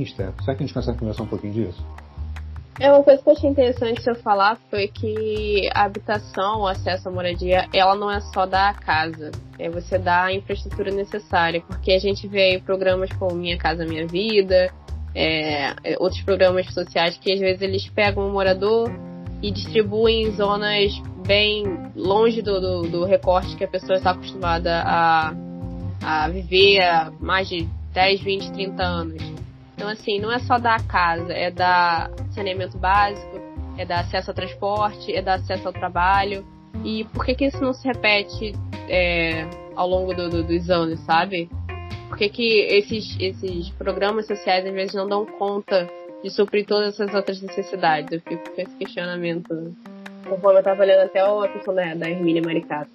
[0.04, 1.84] Steph, será que a gente consegue conversar um pouquinho disso?
[2.78, 7.08] É uma coisa que eu achei interessante você falar foi que a habitação, o acesso
[7.08, 11.92] à moradia, ela não é só da casa, é você dar a infraestrutura necessária, porque
[11.92, 14.70] a gente vê aí programas como Minha Casa Minha Vida,
[15.14, 18.90] é, outros programas sociais que às vezes eles pegam um morador
[19.42, 20.92] e distribuem em zonas
[21.26, 25.34] bem longe do, do, do recorte que a pessoa está acostumada a,
[26.02, 29.22] a viver há mais de 10, 20, 30 anos.
[29.74, 33.40] Então, assim, não é só dar casa, é dar saneamento básico,
[33.76, 36.46] é dar acesso ao transporte, é dar acesso ao trabalho.
[36.84, 38.54] E por que, que isso não se repete
[38.88, 41.50] é, ao longo do, do, dos anos, sabe?
[42.08, 45.88] Por que, que esses, esses programas sociais às vezes não dão conta
[46.26, 48.10] de suprir todas essas outras necessidades?
[48.10, 49.72] Eu fico com esse questionamento
[50.28, 52.90] conforme eu estava lendo até a questão da, da Hermínia Maricato.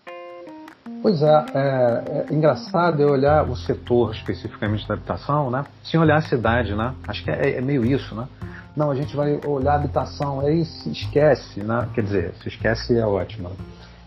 [1.02, 5.66] Pois é, é, é, engraçado eu olhar o setor especificamente da habitação, né?
[5.82, 6.94] Sem olhar a cidade, né?
[7.08, 8.28] Acho que é, é meio isso, né?
[8.76, 11.88] Não, a gente vai olhar a habitação, aí se esquece, né?
[11.96, 13.52] Quer dizer, se esquece é ótimo.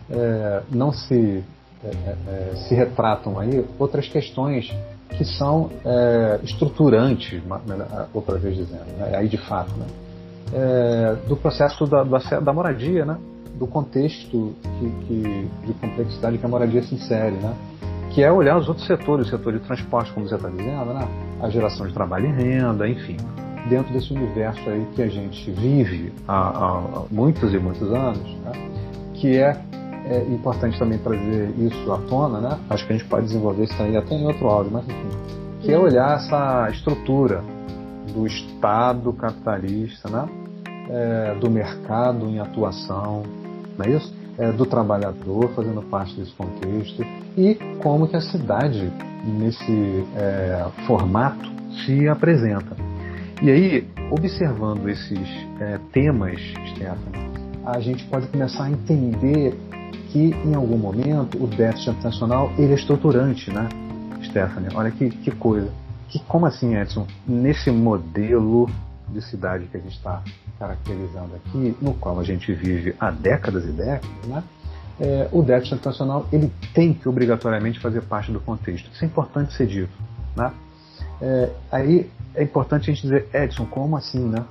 [0.09, 1.43] É, não se,
[1.83, 4.71] é, é, é, se retratam aí outras questões
[5.09, 5.69] que são
[6.43, 7.41] estruturantes,
[8.13, 9.15] outra vez dizendo, né?
[9.15, 9.85] aí de fato, né?
[10.53, 13.17] é, do processo da, da, moradia, né?
[13.55, 17.53] do contexto que, que, de complexidade que a moradia se insere, né?
[18.11, 21.07] que é olhar os outros setores, o setor de transporte, como você está dizendo, né?
[21.41, 23.17] a geração de trabalho e renda, enfim,
[23.69, 28.51] dentro desse universo aí que a gente vive há, há muitos e muitos anos, né?
[29.15, 29.59] que é,
[30.07, 32.59] é, importante também trazer isso à tona, né?
[32.69, 35.09] acho que a gente pode desenvolver isso aí até em outro áudio, mas enfim,
[35.61, 37.43] que é olhar essa estrutura
[38.13, 40.27] do Estado capitalista, né?
[40.87, 43.23] É, do mercado em atuação,
[43.75, 44.13] não é isso?
[44.37, 47.03] É, do trabalhador fazendo parte desse contexto
[47.35, 48.91] e como que a cidade
[49.25, 51.49] nesse é, formato
[51.85, 52.75] se apresenta.
[53.41, 55.27] E aí, observando esses
[55.59, 56.39] é, temas,
[56.71, 57.25] Stefano,
[57.65, 59.57] a gente pode começar a entender
[60.15, 63.67] que em algum momento o déficit habitacional ele é estruturante, né,
[64.23, 64.69] Stephanie?
[64.73, 65.69] Olha que, que coisa.
[66.07, 67.05] Que, como assim, Edson?
[67.27, 68.69] Nesse modelo
[69.09, 70.23] de cidade que a gente está
[70.57, 74.41] caracterizando aqui, no qual a gente vive há décadas e décadas, né?
[74.97, 78.89] É, o déficit habitacional ele tem que obrigatoriamente fazer parte do contexto.
[78.93, 79.91] Isso é importante ser dito.
[80.33, 80.49] Né?
[81.21, 84.23] É, aí é importante a gente dizer, Edson, como assim?
[84.29, 84.45] Né?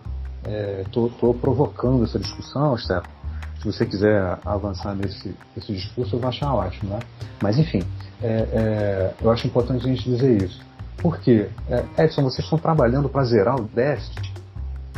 [0.84, 3.23] Estou é, provocando essa discussão, Stefano.
[3.64, 6.98] Se você quiser avançar nesse, nesse discurso, eu vou achar ótimo, né?
[7.42, 7.82] Mas, enfim,
[8.22, 10.60] é, é, eu acho importante a gente dizer isso.
[10.98, 14.34] Porque, é, Edson, vocês estão trabalhando para zerar o déficit?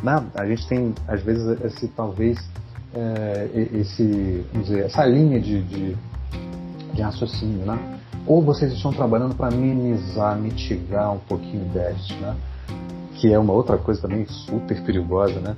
[0.02, 0.20] Né?
[0.35, 2.40] A gente tem, às vezes, esse talvez
[2.92, 5.96] é, esse, dizer, essa linha de, de,
[6.92, 8.00] de raciocínio, né?
[8.26, 12.35] Ou vocês estão trabalhando para minimizar, mitigar um pouquinho o déficit, né?
[13.14, 15.55] Que é uma outra coisa também super perigosa, né?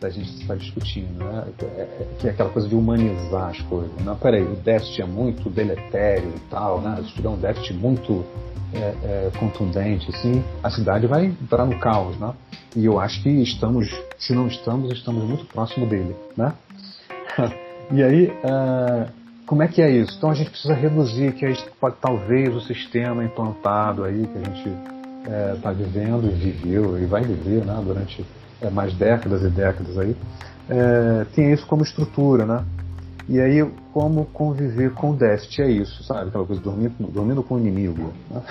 [0.00, 1.44] Da gente estar discutindo, né?
[1.62, 3.92] É, é, que é aquela coisa de humanizar as coisas.
[4.02, 7.02] Não, peraí, o déficit é muito deletério e tal, né?
[7.06, 8.24] Se tiver um déficit muito
[8.72, 12.32] é, é, contundente, assim, a cidade vai entrar no caos, né?
[12.74, 16.54] E eu acho que estamos, se não estamos, estamos muito próximo dele, né?
[17.92, 19.10] e aí, uh,
[19.44, 20.16] como é que é isso?
[20.16, 21.44] Então a gente precisa reduzir que
[21.80, 24.68] pode, talvez o sistema implantado aí que a gente
[25.56, 28.24] está é, vivendo e viveu e vai viver né, durante
[28.62, 30.16] é, mais décadas e décadas aí,
[30.68, 32.64] é, tem isso como estrutura, né?
[33.28, 36.28] E aí, como conviver com o déficit é isso, sabe?
[36.28, 38.12] Aquela coisa, dormindo, dormindo com o inimigo.
[38.28, 38.42] Né?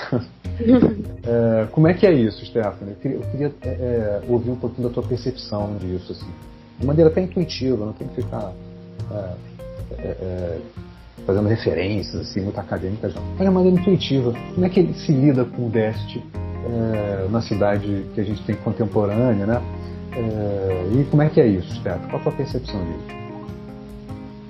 [1.23, 2.93] é, como é que é isso, Stephanie?
[2.93, 6.31] Eu queria, eu queria é, é, ouvir um pouquinho da tua percepção disso, assim.
[6.79, 8.53] De maneira até intuitiva, não tem que ficar
[9.11, 9.15] é,
[9.97, 10.57] é, é,
[11.25, 13.23] fazendo referências assim, muito acadêmicas, não.
[13.37, 14.33] Mas de maneira intuitiva.
[14.53, 16.23] Como é que ele se lida com o déficit
[17.31, 19.61] na cidade que a gente tem contemporânea, né?
[20.13, 22.01] E como é que é isso, Steph?
[22.07, 23.19] Qual a tua percepção disso?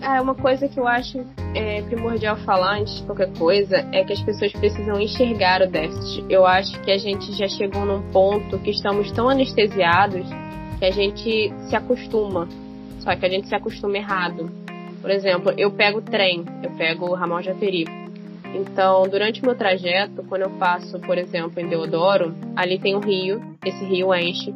[0.01, 1.19] É, uma coisa que eu acho
[1.53, 6.25] é, primordial falar antes de qualquer coisa é que as pessoas precisam enxergar o déficit.
[6.29, 10.25] Eu acho que a gente já chegou num ponto que estamos tão anestesiados
[10.79, 12.47] que a gente se acostuma.
[12.99, 14.49] Só que a gente se acostuma errado.
[15.01, 17.85] Por exemplo, eu pego trem, eu pego o ramal Japeri.
[18.53, 22.99] Então, durante o meu trajeto, quando eu passo, por exemplo, em Deodoro, ali tem um
[22.99, 24.53] rio, esse rio enche,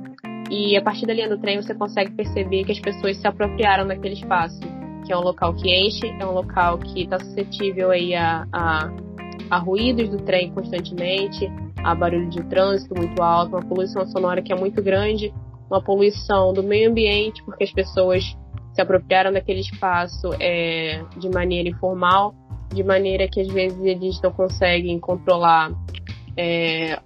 [0.53, 3.87] e a partir da linha do trem você consegue perceber que as pessoas se apropriaram
[3.87, 4.59] daquele espaço
[5.03, 8.89] que é um local que enche, é um local que está suscetível aí a, a,
[9.49, 11.51] a, ruídos do trem constantemente,
[11.83, 15.33] a barulho de trânsito muito alto, uma poluição sonora que é muito grande,
[15.69, 18.23] uma poluição do meio ambiente, porque as pessoas
[18.73, 22.33] se apropriaram daquele espaço é, de maneira informal,
[22.73, 25.71] de maneira que às vezes eles não conseguem controlar
[26.37, 26.99] é,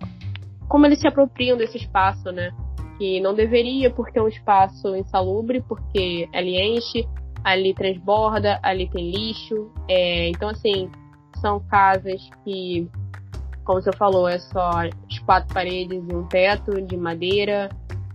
[0.68, 2.52] como eles se apropriam desse espaço, né?
[2.98, 7.08] Que não deveria, porque é um espaço insalubre, porque ele enche,
[7.44, 9.72] ali transborda, ali tem lixo.
[9.88, 10.90] É, então, assim,
[11.40, 12.88] são casas que,
[13.64, 14.72] como você falou, é só
[15.10, 17.70] as quatro paredes e um teto de madeira.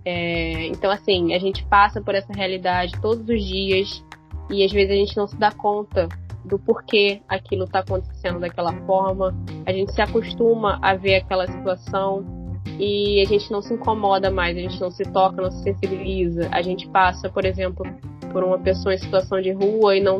[0.04, 4.04] É, então, assim, a gente passa por essa realidade todos os dias
[4.50, 6.08] e às vezes a gente não se dá conta
[6.44, 9.34] do porquê aquilo está acontecendo daquela forma.
[9.64, 12.41] A gente se acostuma a ver aquela situação
[12.78, 16.48] e a gente não se incomoda mais, a gente não se toca, não se sensibiliza.
[16.50, 17.84] A gente passa, por exemplo,
[18.32, 20.18] por uma pessoa em situação de rua e não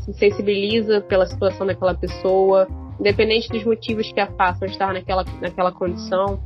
[0.00, 2.66] se sensibiliza pela situação daquela pessoa,
[2.98, 6.40] independente dos motivos que a façam estar naquela, naquela condição,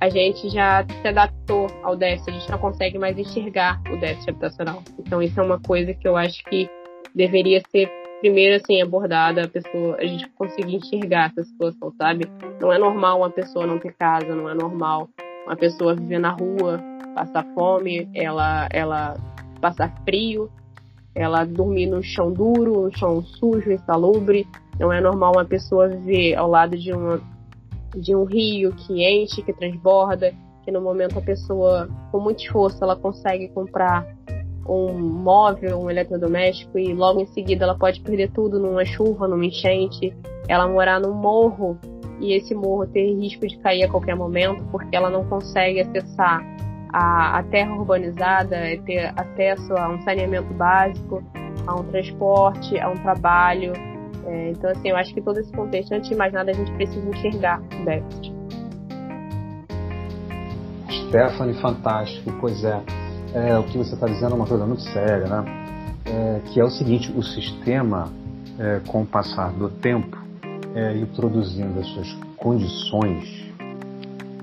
[0.00, 4.30] a gente já se adaptou ao déficit, a gente não consegue mais enxergar o déficit
[4.30, 4.82] habitacional.
[4.98, 6.68] Então isso é uma coisa que eu acho que
[7.14, 12.28] deveria ser primeiro assim abordada a pessoa, a gente conseguir enxergar essa situação, sabe?
[12.60, 15.08] Não é normal uma pessoa não ter casa, não é normal
[15.46, 16.80] uma pessoa viver na rua,
[17.14, 19.16] passar fome, ela ela
[19.60, 20.50] passar frio,
[21.14, 24.46] ela dormir no chão duro, no chão sujo, insalubre.
[24.78, 27.20] Não é normal uma pessoa viver ao lado de, uma,
[27.96, 32.84] de um rio que enche, que transborda, que no momento a pessoa, com muito esforço,
[32.84, 34.06] ela consegue comprar
[34.68, 39.44] um móvel, um eletrodoméstico e logo em seguida ela pode perder tudo numa chuva, numa
[39.44, 40.14] enchente.
[40.48, 41.78] Ela morar num morro
[42.20, 46.42] e esse morro ter risco de cair a qualquer momento porque ela não consegue acessar
[46.92, 51.22] a, a terra urbanizada, é ter acesso a um saneamento básico,
[51.66, 53.72] a um transporte, a um trabalho.
[54.24, 56.72] É, então, assim, eu acho que todo esse contexto, antes de mais nada, a gente
[56.72, 58.34] precisa enxergar o déficit.
[61.08, 63.05] Stephanie, fantástico, pois é.
[63.34, 65.44] É o que você está dizendo é uma coisa muito séria, né?
[66.04, 68.08] É, que é o seguinte, o sistema,
[68.58, 70.16] é, com o passar do tempo,
[70.74, 73.46] é, introduzindo as suas condições,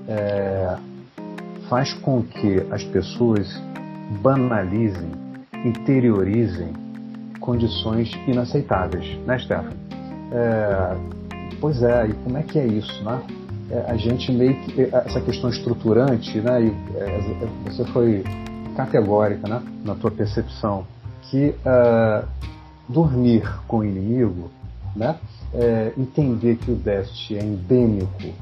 [0.08, 0.76] é,
[1.68, 3.48] faz com que as pessoas
[4.20, 5.10] banalizem,
[5.64, 6.72] interiorizem
[7.40, 9.72] condições inaceitáveis, né, Stefano?
[10.32, 10.96] É,
[11.60, 13.22] pois é, e como é que é isso, né?
[13.88, 16.64] A gente meio que essa questão estruturante, né?
[16.64, 16.74] E,
[17.64, 18.22] você foi
[18.74, 20.86] categórica, né, na tua percepção
[21.30, 22.24] que é,
[22.88, 24.50] dormir com o inimigo,
[24.94, 25.18] né?
[25.52, 28.34] É, entender que o déficit é endêmico,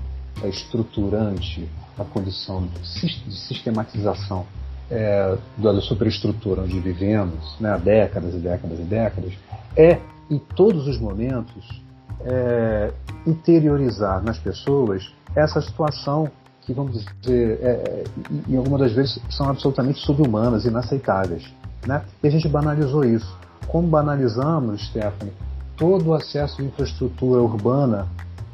[0.43, 1.69] é estruturante,
[1.99, 4.47] a condição de sistematização
[4.91, 9.33] é, da superestrutura onde vivemos, né, há décadas e décadas e décadas,
[9.77, 9.99] é,
[10.31, 11.83] em todos os momentos,
[12.25, 12.93] é,
[13.27, 16.31] interiorizar nas pessoas essa situação
[16.63, 18.05] que, vamos dizer, é, é
[18.49, 21.45] em algumas das vezes são absolutamente subhumanas, inaceitáveis.
[21.87, 22.03] Né?
[22.23, 23.37] E a gente banalizou isso.
[23.67, 25.33] Como banalizamos, Stephanie,
[25.77, 28.07] todo o acesso à infraestrutura urbana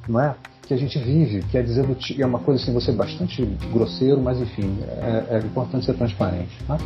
[0.08, 0.34] não é?
[0.66, 1.86] que a gente vive, quer dizer,
[2.18, 3.42] é uma coisa assim, você é bastante
[3.72, 6.62] grosseiro, mas enfim, é, é importante ser transparente.
[6.68, 6.76] Né?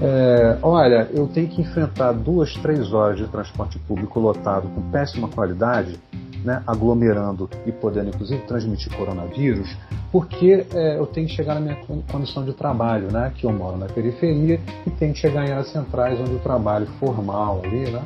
[0.00, 5.28] É, olha, eu tenho que enfrentar duas, três horas de transporte público lotado com péssima
[5.28, 5.98] qualidade,
[6.44, 9.74] né, aglomerando e podendo inclusive transmitir coronavírus,
[10.12, 11.76] porque é, eu tenho que chegar na minha
[12.10, 15.72] condição de trabalho, né, que eu moro na periferia e tenho que chegar em áreas
[15.72, 18.02] centrais onde o trabalho formal ali, né,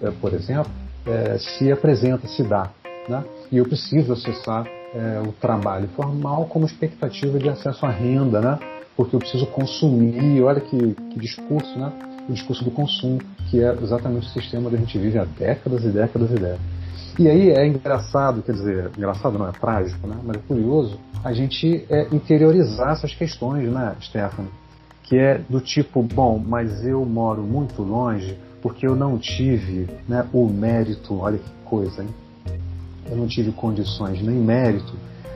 [0.00, 0.70] é, por exemplo,
[1.04, 2.70] é, se apresenta, se dá.
[3.08, 3.24] Né?
[3.50, 8.58] E eu preciso acessar é, o trabalho formal como expectativa de acesso à renda, né?
[8.98, 10.42] Porque eu preciso consumir.
[10.42, 11.92] Olha que, que discurso, né?
[12.28, 15.84] o discurso do consumo, que é exatamente o sistema que a gente vive há décadas
[15.84, 16.60] e décadas e décadas.
[17.16, 20.16] E aí é engraçado, quer dizer, engraçado não é trágico, né?
[20.24, 24.50] mas é curioso a gente é, interiorizar essas questões, né, Stephanie?
[25.04, 30.26] Que é do tipo, bom, mas eu moro muito longe porque eu não tive né,
[30.32, 32.08] o mérito, olha que coisa, hein?
[33.08, 34.92] eu não tive condições nem mérito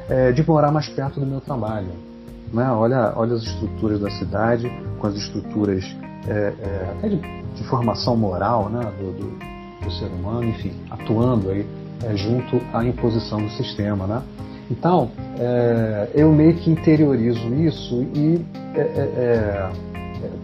[0.08, 2.11] é, de morar mais perto do meu trabalho.
[2.52, 2.68] Né?
[2.70, 5.84] Olha, olha as estruturas da cidade, com as estruturas
[6.28, 8.80] é, é, até de, de, formação moral né?
[8.98, 11.66] do, do, do, ser humano, enfim, atuando aí
[12.04, 14.06] é, junto à imposição do sistema.
[14.06, 14.22] Né?
[14.70, 18.44] Então, é, eu meio que interiorizo isso e
[18.74, 19.70] é,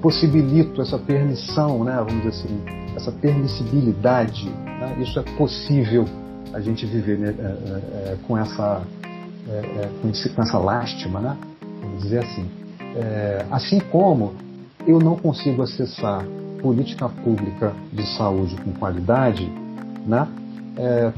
[0.02, 1.94] possibilito essa permissão, né?
[1.96, 2.60] vamos dizer assim,
[2.96, 4.48] essa permissibilidade.
[4.48, 4.96] Né?
[5.00, 6.04] Isso é possível
[6.52, 8.82] a gente viver né, é, é, é com, essa,
[9.48, 11.36] é, esse, com, essa lástima, né?
[11.98, 12.48] Dizer assim.
[13.50, 14.34] assim como
[14.86, 16.24] eu não consigo acessar
[16.62, 19.50] política pública de saúde com qualidade,
[20.06, 20.26] né?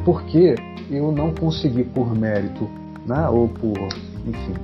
[0.04, 0.54] porque
[0.90, 2.68] eu não consegui por mérito,
[3.06, 3.28] né?
[3.28, 3.78] ou por,
[4.26, 4.54] enfim,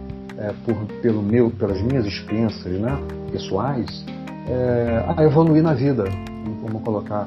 [0.64, 2.98] por, pelo meu, pelas minhas experiências né?
[3.30, 4.04] pessoais,
[5.16, 6.04] a evoluir na vida,
[6.62, 7.24] vamos colocar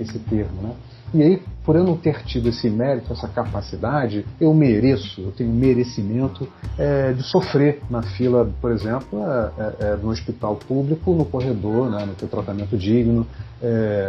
[0.00, 0.72] esse termo, né?
[1.14, 5.52] E aí, por eu não ter tido esse mérito, essa capacidade, eu mereço, eu tenho
[5.52, 6.48] merecimento
[6.78, 11.90] é, de sofrer na fila, por exemplo, é, é, é no hospital público, no corredor,
[11.90, 13.26] né, no ter tratamento digno.
[13.62, 13.66] É,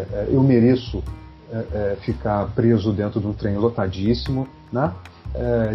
[0.10, 1.03] é, eu mereço
[2.01, 4.93] ficar preso dentro de um trem lotadíssimo, né?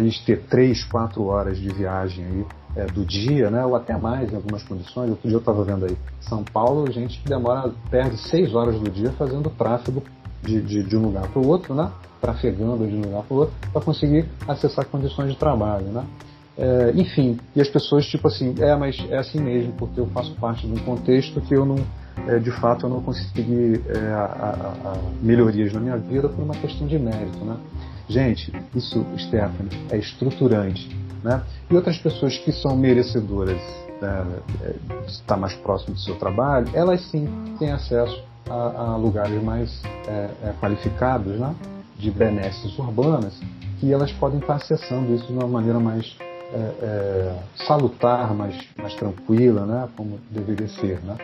[0.01, 2.25] e ter três, quatro horas de viagem
[2.77, 3.65] aí do dia, né?
[3.65, 5.09] ou até mais em algumas condições.
[5.09, 8.89] Outro dia eu estava vendo aí São Paulo, gente que demora, perde seis horas do
[8.89, 10.01] dia fazendo tráfego
[10.45, 11.91] de, de, de um lugar para o outro, né?
[12.21, 15.85] trafegando de um lugar para o outro, para conseguir acessar condições de trabalho.
[15.85, 16.05] Né?
[16.57, 20.33] É, enfim, e as pessoas, tipo assim, é, mas é assim mesmo, porque eu faço
[20.35, 21.75] parte de um contexto que eu não,
[22.27, 26.43] é, de fato, eu não consegui é, a, a, a melhorias na minha vida por
[26.43, 27.43] uma questão de mérito.
[27.43, 27.57] Né?
[28.07, 30.95] Gente, isso, Stephanie, é estruturante.
[31.23, 31.41] Né?
[31.69, 33.59] E outras pessoas que são merecedoras
[34.01, 34.25] né,
[35.05, 37.27] de estar mais próximo do seu trabalho, elas sim
[37.59, 41.55] têm acesso a, a lugares mais é, é, qualificados, né?
[41.97, 43.39] de benesses urbanas,
[43.79, 46.17] que elas podem estar acessando isso de uma maneira mais
[46.53, 49.87] é, é, salutar, mais, mais tranquila, né?
[49.95, 50.99] como deveria ser.
[51.01, 51.17] Né?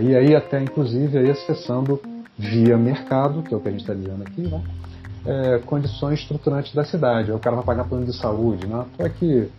[0.00, 2.00] E aí até inclusive aí acessando
[2.38, 4.62] via mercado, que é o que a gente está dizendo aqui, né?
[5.24, 7.32] É, condições estruturantes da cidade.
[7.32, 8.66] O cara vai pagar plano de saúde.
[8.66, 8.84] Né?
[8.92, 9.50] Estou aqui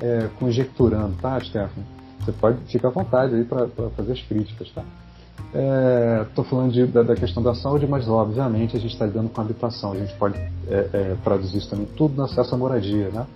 [0.00, 1.84] é, conjecturando, tá, Stefano?
[2.20, 4.84] Você pode ficar à vontade aí para fazer as críticas, tá?
[5.48, 9.28] Estou é, falando de, da, da, questão da saúde, mas obviamente a gente está lidando
[9.28, 9.92] com habitação.
[9.92, 13.26] A gente pode é, é, traduzir isso também tudo no acesso à moradia, né?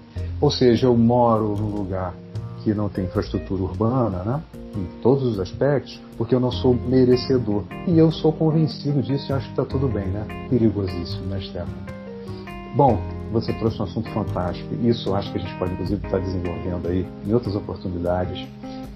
[0.41, 2.15] Ou seja, eu moro num lugar
[2.63, 4.43] que não tem infraestrutura urbana, né?
[4.77, 7.65] Em todos os aspectos, porque eu não sou merecedor.
[7.87, 10.27] E eu sou convencido disso e acho que está tudo bem, né?
[10.49, 11.73] Perigosíssimo, né, Stefano?
[12.77, 12.99] Bom,
[13.33, 14.75] você trouxe um assunto fantástico.
[14.83, 18.47] Isso acho que a gente pode, inclusive, estar tá desenvolvendo aí em outras oportunidades.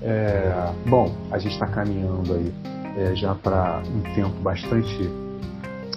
[0.02, 2.52] É, bom, a gente está caminhando aí
[2.96, 5.10] é, já para um tempo bastante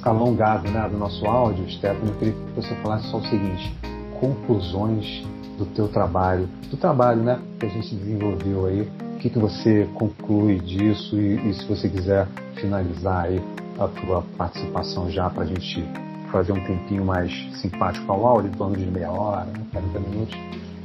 [0.04, 3.76] alongado né, do nosso áudio, Stefano, eu queria que você falasse só o seguinte:
[4.20, 5.24] conclusões
[5.58, 8.82] do teu trabalho, do trabalho né, que a gente desenvolveu aí,
[9.16, 13.42] o que, que você conclui disso e, e se você quiser finalizar aí
[13.80, 15.84] a tua participação já para a gente
[16.32, 17.32] fazer um tempinho mais
[17.62, 20.38] simpático ao áudio, em torno de meia hora, né, 40 minutos,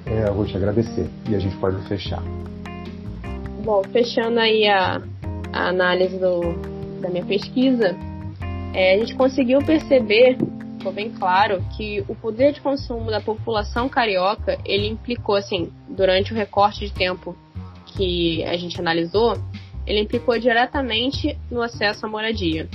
[0.07, 2.23] é, eu vou te agradecer e a gente pode fechar.
[3.65, 5.01] Bom, fechando aí a,
[5.53, 6.41] a análise do,
[7.01, 7.97] da minha pesquisa,
[8.75, 10.39] é, a gente conseguiu perceber,
[10.79, 16.33] ficou bem claro, que o poder de consumo da população carioca, ele implicou, assim, durante
[16.33, 17.37] o recorte de tempo
[17.87, 19.37] que a gente analisou,
[19.87, 22.69] ele implicou diretamente no acesso à moradia.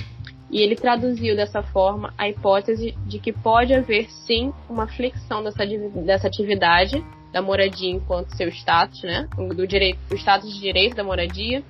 [0.50, 5.66] E ele traduziu dessa forma a hipótese de que pode haver sim uma flexão dessa,
[5.66, 11.04] dessa atividade da moradia enquanto seu status, né, do direito, o status de direito da
[11.04, 11.62] moradia,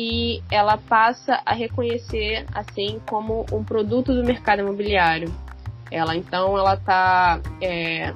[0.00, 5.34] e ela passa a reconhecer assim como um produto do mercado imobiliário.
[5.90, 8.14] Ela então ela está é,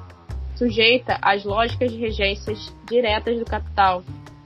[0.55, 4.01] sujeita às lógicas de regências diretas do capital,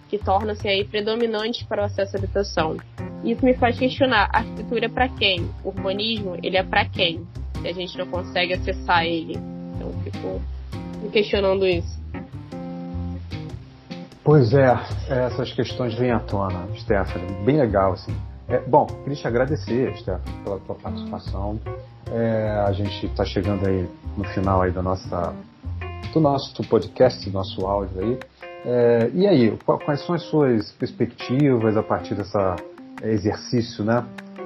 [0.09, 2.77] que tornam-se aí predominantes para o acesso à habitação.
[3.23, 5.47] Isso me faz questionar, a arquitetura é para quem?
[5.63, 7.23] O urbanismo, ele é para quem?
[7.61, 9.38] Se a gente não consegue acessar ele.
[9.75, 10.41] Então, fico
[11.03, 12.01] me questionando isso.
[14.28, 17.34] Pois é, essas questões vêm à tona, Stephanie.
[17.45, 18.13] Bem legal, assim.
[18.49, 21.57] É, bom, queria te agradecer, Stephanie, pela tua participação.
[22.11, 25.34] É, a gente está chegando aí no final aí da nossa,
[26.11, 28.19] do nosso podcast, do nosso áudio aí.
[28.65, 32.38] É, e aí, quais são as suas perspectivas a partir desse
[33.03, 34.03] exercício, né,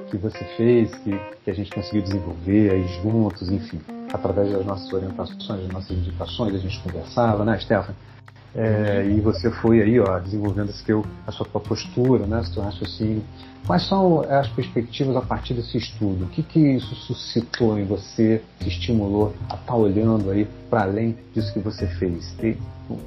[0.08, 1.10] que você fez, que,
[1.44, 3.80] que a gente conseguiu desenvolver aí juntos, enfim,
[4.12, 8.11] através das nossas orientações, das nossas indicações, a gente conversava, né, Stephanie?
[8.54, 13.22] É, e você foi aí, ó, desenvolvendo seu, a sua postura, né, seu raciocínio.
[13.66, 16.24] Quais são as perspectivas a partir desse estudo?
[16.24, 20.82] O que, que isso suscitou em você, te estimulou a estar tá olhando aí para
[20.82, 22.34] além disso que você fez?
[22.42, 22.56] E,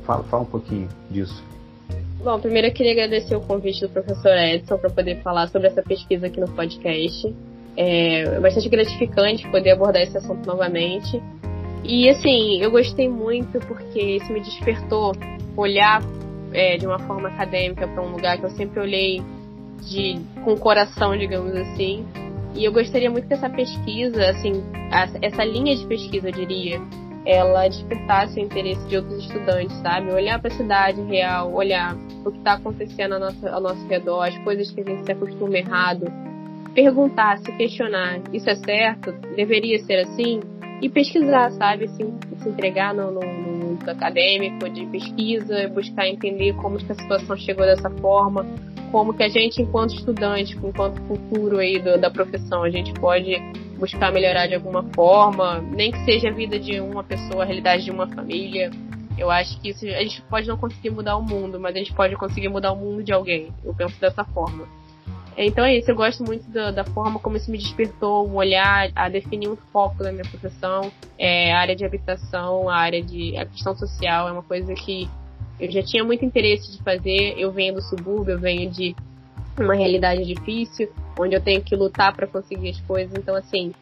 [0.05, 1.43] fala, fala um pouquinho disso.
[2.23, 5.83] Bom, primeiro eu queria agradecer o convite do professor Edson para poder falar sobre essa
[5.83, 7.35] pesquisa aqui no podcast.
[7.77, 11.21] É bastante gratificante poder abordar esse assunto novamente.
[11.87, 15.13] E assim, eu gostei muito porque isso me despertou
[15.55, 16.01] olhar
[16.51, 19.21] é, de uma forma acadêmica para um lugar que eu sempre olhei
[19.81, 22.03] de com coração, digamos assim.
[22.55, 26.81] E eu gostaria muito que essa pesquisa, assim, a, essa linha de pesquisa, eu diria,
[27.23, 30.11] ela despertasse o interesse de outros estudantes, sabe?
[30.11, 34.23] Olhar para a cidade real, olhar o que está acontecendo ao nosso, ao nosso redor,
[34.23, 36.11] as coisas que a gente se acostuma errado,
[36.73, 39.11] perguntar, se questionar, isso é certo?
[39.35, 40.39] Deveria ser assim?
[40.81, 41.87] E pesquisar, sabe?
[41.89, 42.03] Se,
[42.37, 47.37] se entregar no, no, no mundo acadêmico, de pesquisa, buscar entender como que a situação
[47.37, 48.45] chegou dessa forma,
[48.91, 53.35] como que a gente, enquanto estudante, enquanto futuro aí do, da profissão, a gente pode
[53.77, 57.83] buscar melhorar de alguma forma, nem que seja a vida de uma pessoa, a realidade
[57.83, 58.71] de uma família.
[59.17, 61.93] Eu acho que isso, a gente pode não conseguir mudar o mundo, mas a gente
[61.93, 63.53] pode conseguir mudar o mundo de alguém.
[63.63, 64.67] Eu penso dessa forma.
[65.37, 68.89] Então é isso, eu gosto muito da, da, forma como isso me despertou um olhar
[68.95, 70.89] a definir um foco da minha profissão.
[71.17, 73.37] É, a área de habitação, a área de.
[73.37, 75.09] a questão social é uma coisa que
[75.59, 77.35] eu já tinha muito interesse de fazer.
[77.37, 78.95] Eu venho do subúrbio, eu venho de
[79.59, 83.13] uma realidade difícil, onde eu tenho que lutar para conseguir as coisas.
[83.17, 83.73] Então, assim,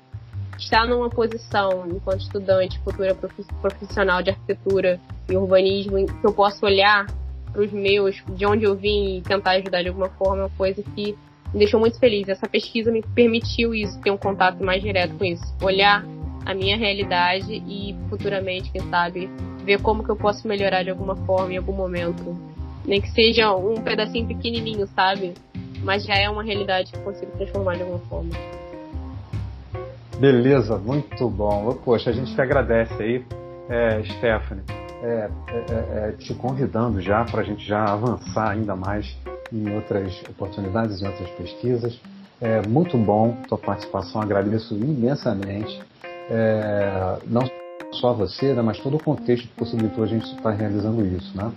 [0.58, 3.16] estar numa posição, enquanto estudante, futura
[3.62, 4.99] profissional de arquitetura
[5.30, 7.06] e urbanismo, que eu possa olhar
[7.51, 10.58] para os meus, de onde eu vim e tentar ajudar de alguma forma, é uma
[10.58, 11.16] coisa que
[11.54, 12.28] me deixou muito feliz.
[12.28, 15.43] Essa pesquisa me permitiu isso, ter um contato mais direto com isso.
[15.62, 16.04] Olhar
[16.45, 19.30] a minha realidade e futuramente, quem sabe,
[19.64, 22.36] ver como que eu posso melhorar de alguma forma em algum momento.
[22.86, 25.34] Nem que seja um pedacinho pequenininho, sabe?
[25.82, 28.32] Mas já é uma realidade que eu consigo transformar de alguma forma.
[30.20, 31.74] Beleza, muito bom.
[31.84, 33.26] Poxa, a gente te agradece aí,
[33.70, 34.64] é, Stephanie.
[35.01, 39.18] É, é, é, é te convidando já para a gente já avançar ainda mais
[39.54, 41.99] em outras oportunidades, em outras pesquisas.
[42.41, 45.82] É muito bom tua participação, agradeço imensamente.
[46.30, 47.43] É, não
[47.93, 51.51] só você, né, mas todo o contexto que possibilitou a gente estar realizando isso, né?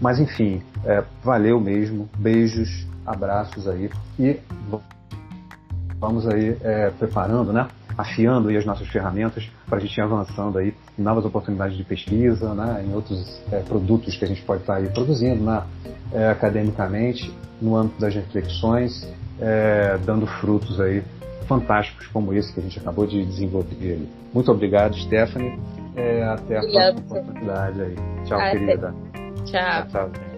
[0.00, 4.40] Mas enfim, é, valeu mesmo, beijos, abraços aí e
[5.98, 7.68] vamos aí é, preparando, né?
[8.00, 12.54] Afiando as nossas ferramentas para a gente ir avançando aí em novas oportunidades de pesquisa,
[12.54, 12.84] né?
[12.86, 15.62] Em outros é, produtos que a gente pode estar aí produzindo, né?
[16.12, 19.06] é, academicamente, no âmbito das reflexões,
[19.40, 21.02] é, dando frutos aí
[21.46, 24.00] fantásticos como esse que a gente acabou de desenvolver.
[24.32, 25.58] Muito obrigado, Stephanie.
[25.96, 27.96] É, até a próxima oportunidade aí.
[28.24, 28.50] Tchau, até.
[28.52, 28.94] querida.
[29.44, 29.86] tchau.
[29.88, 30.29] tchau.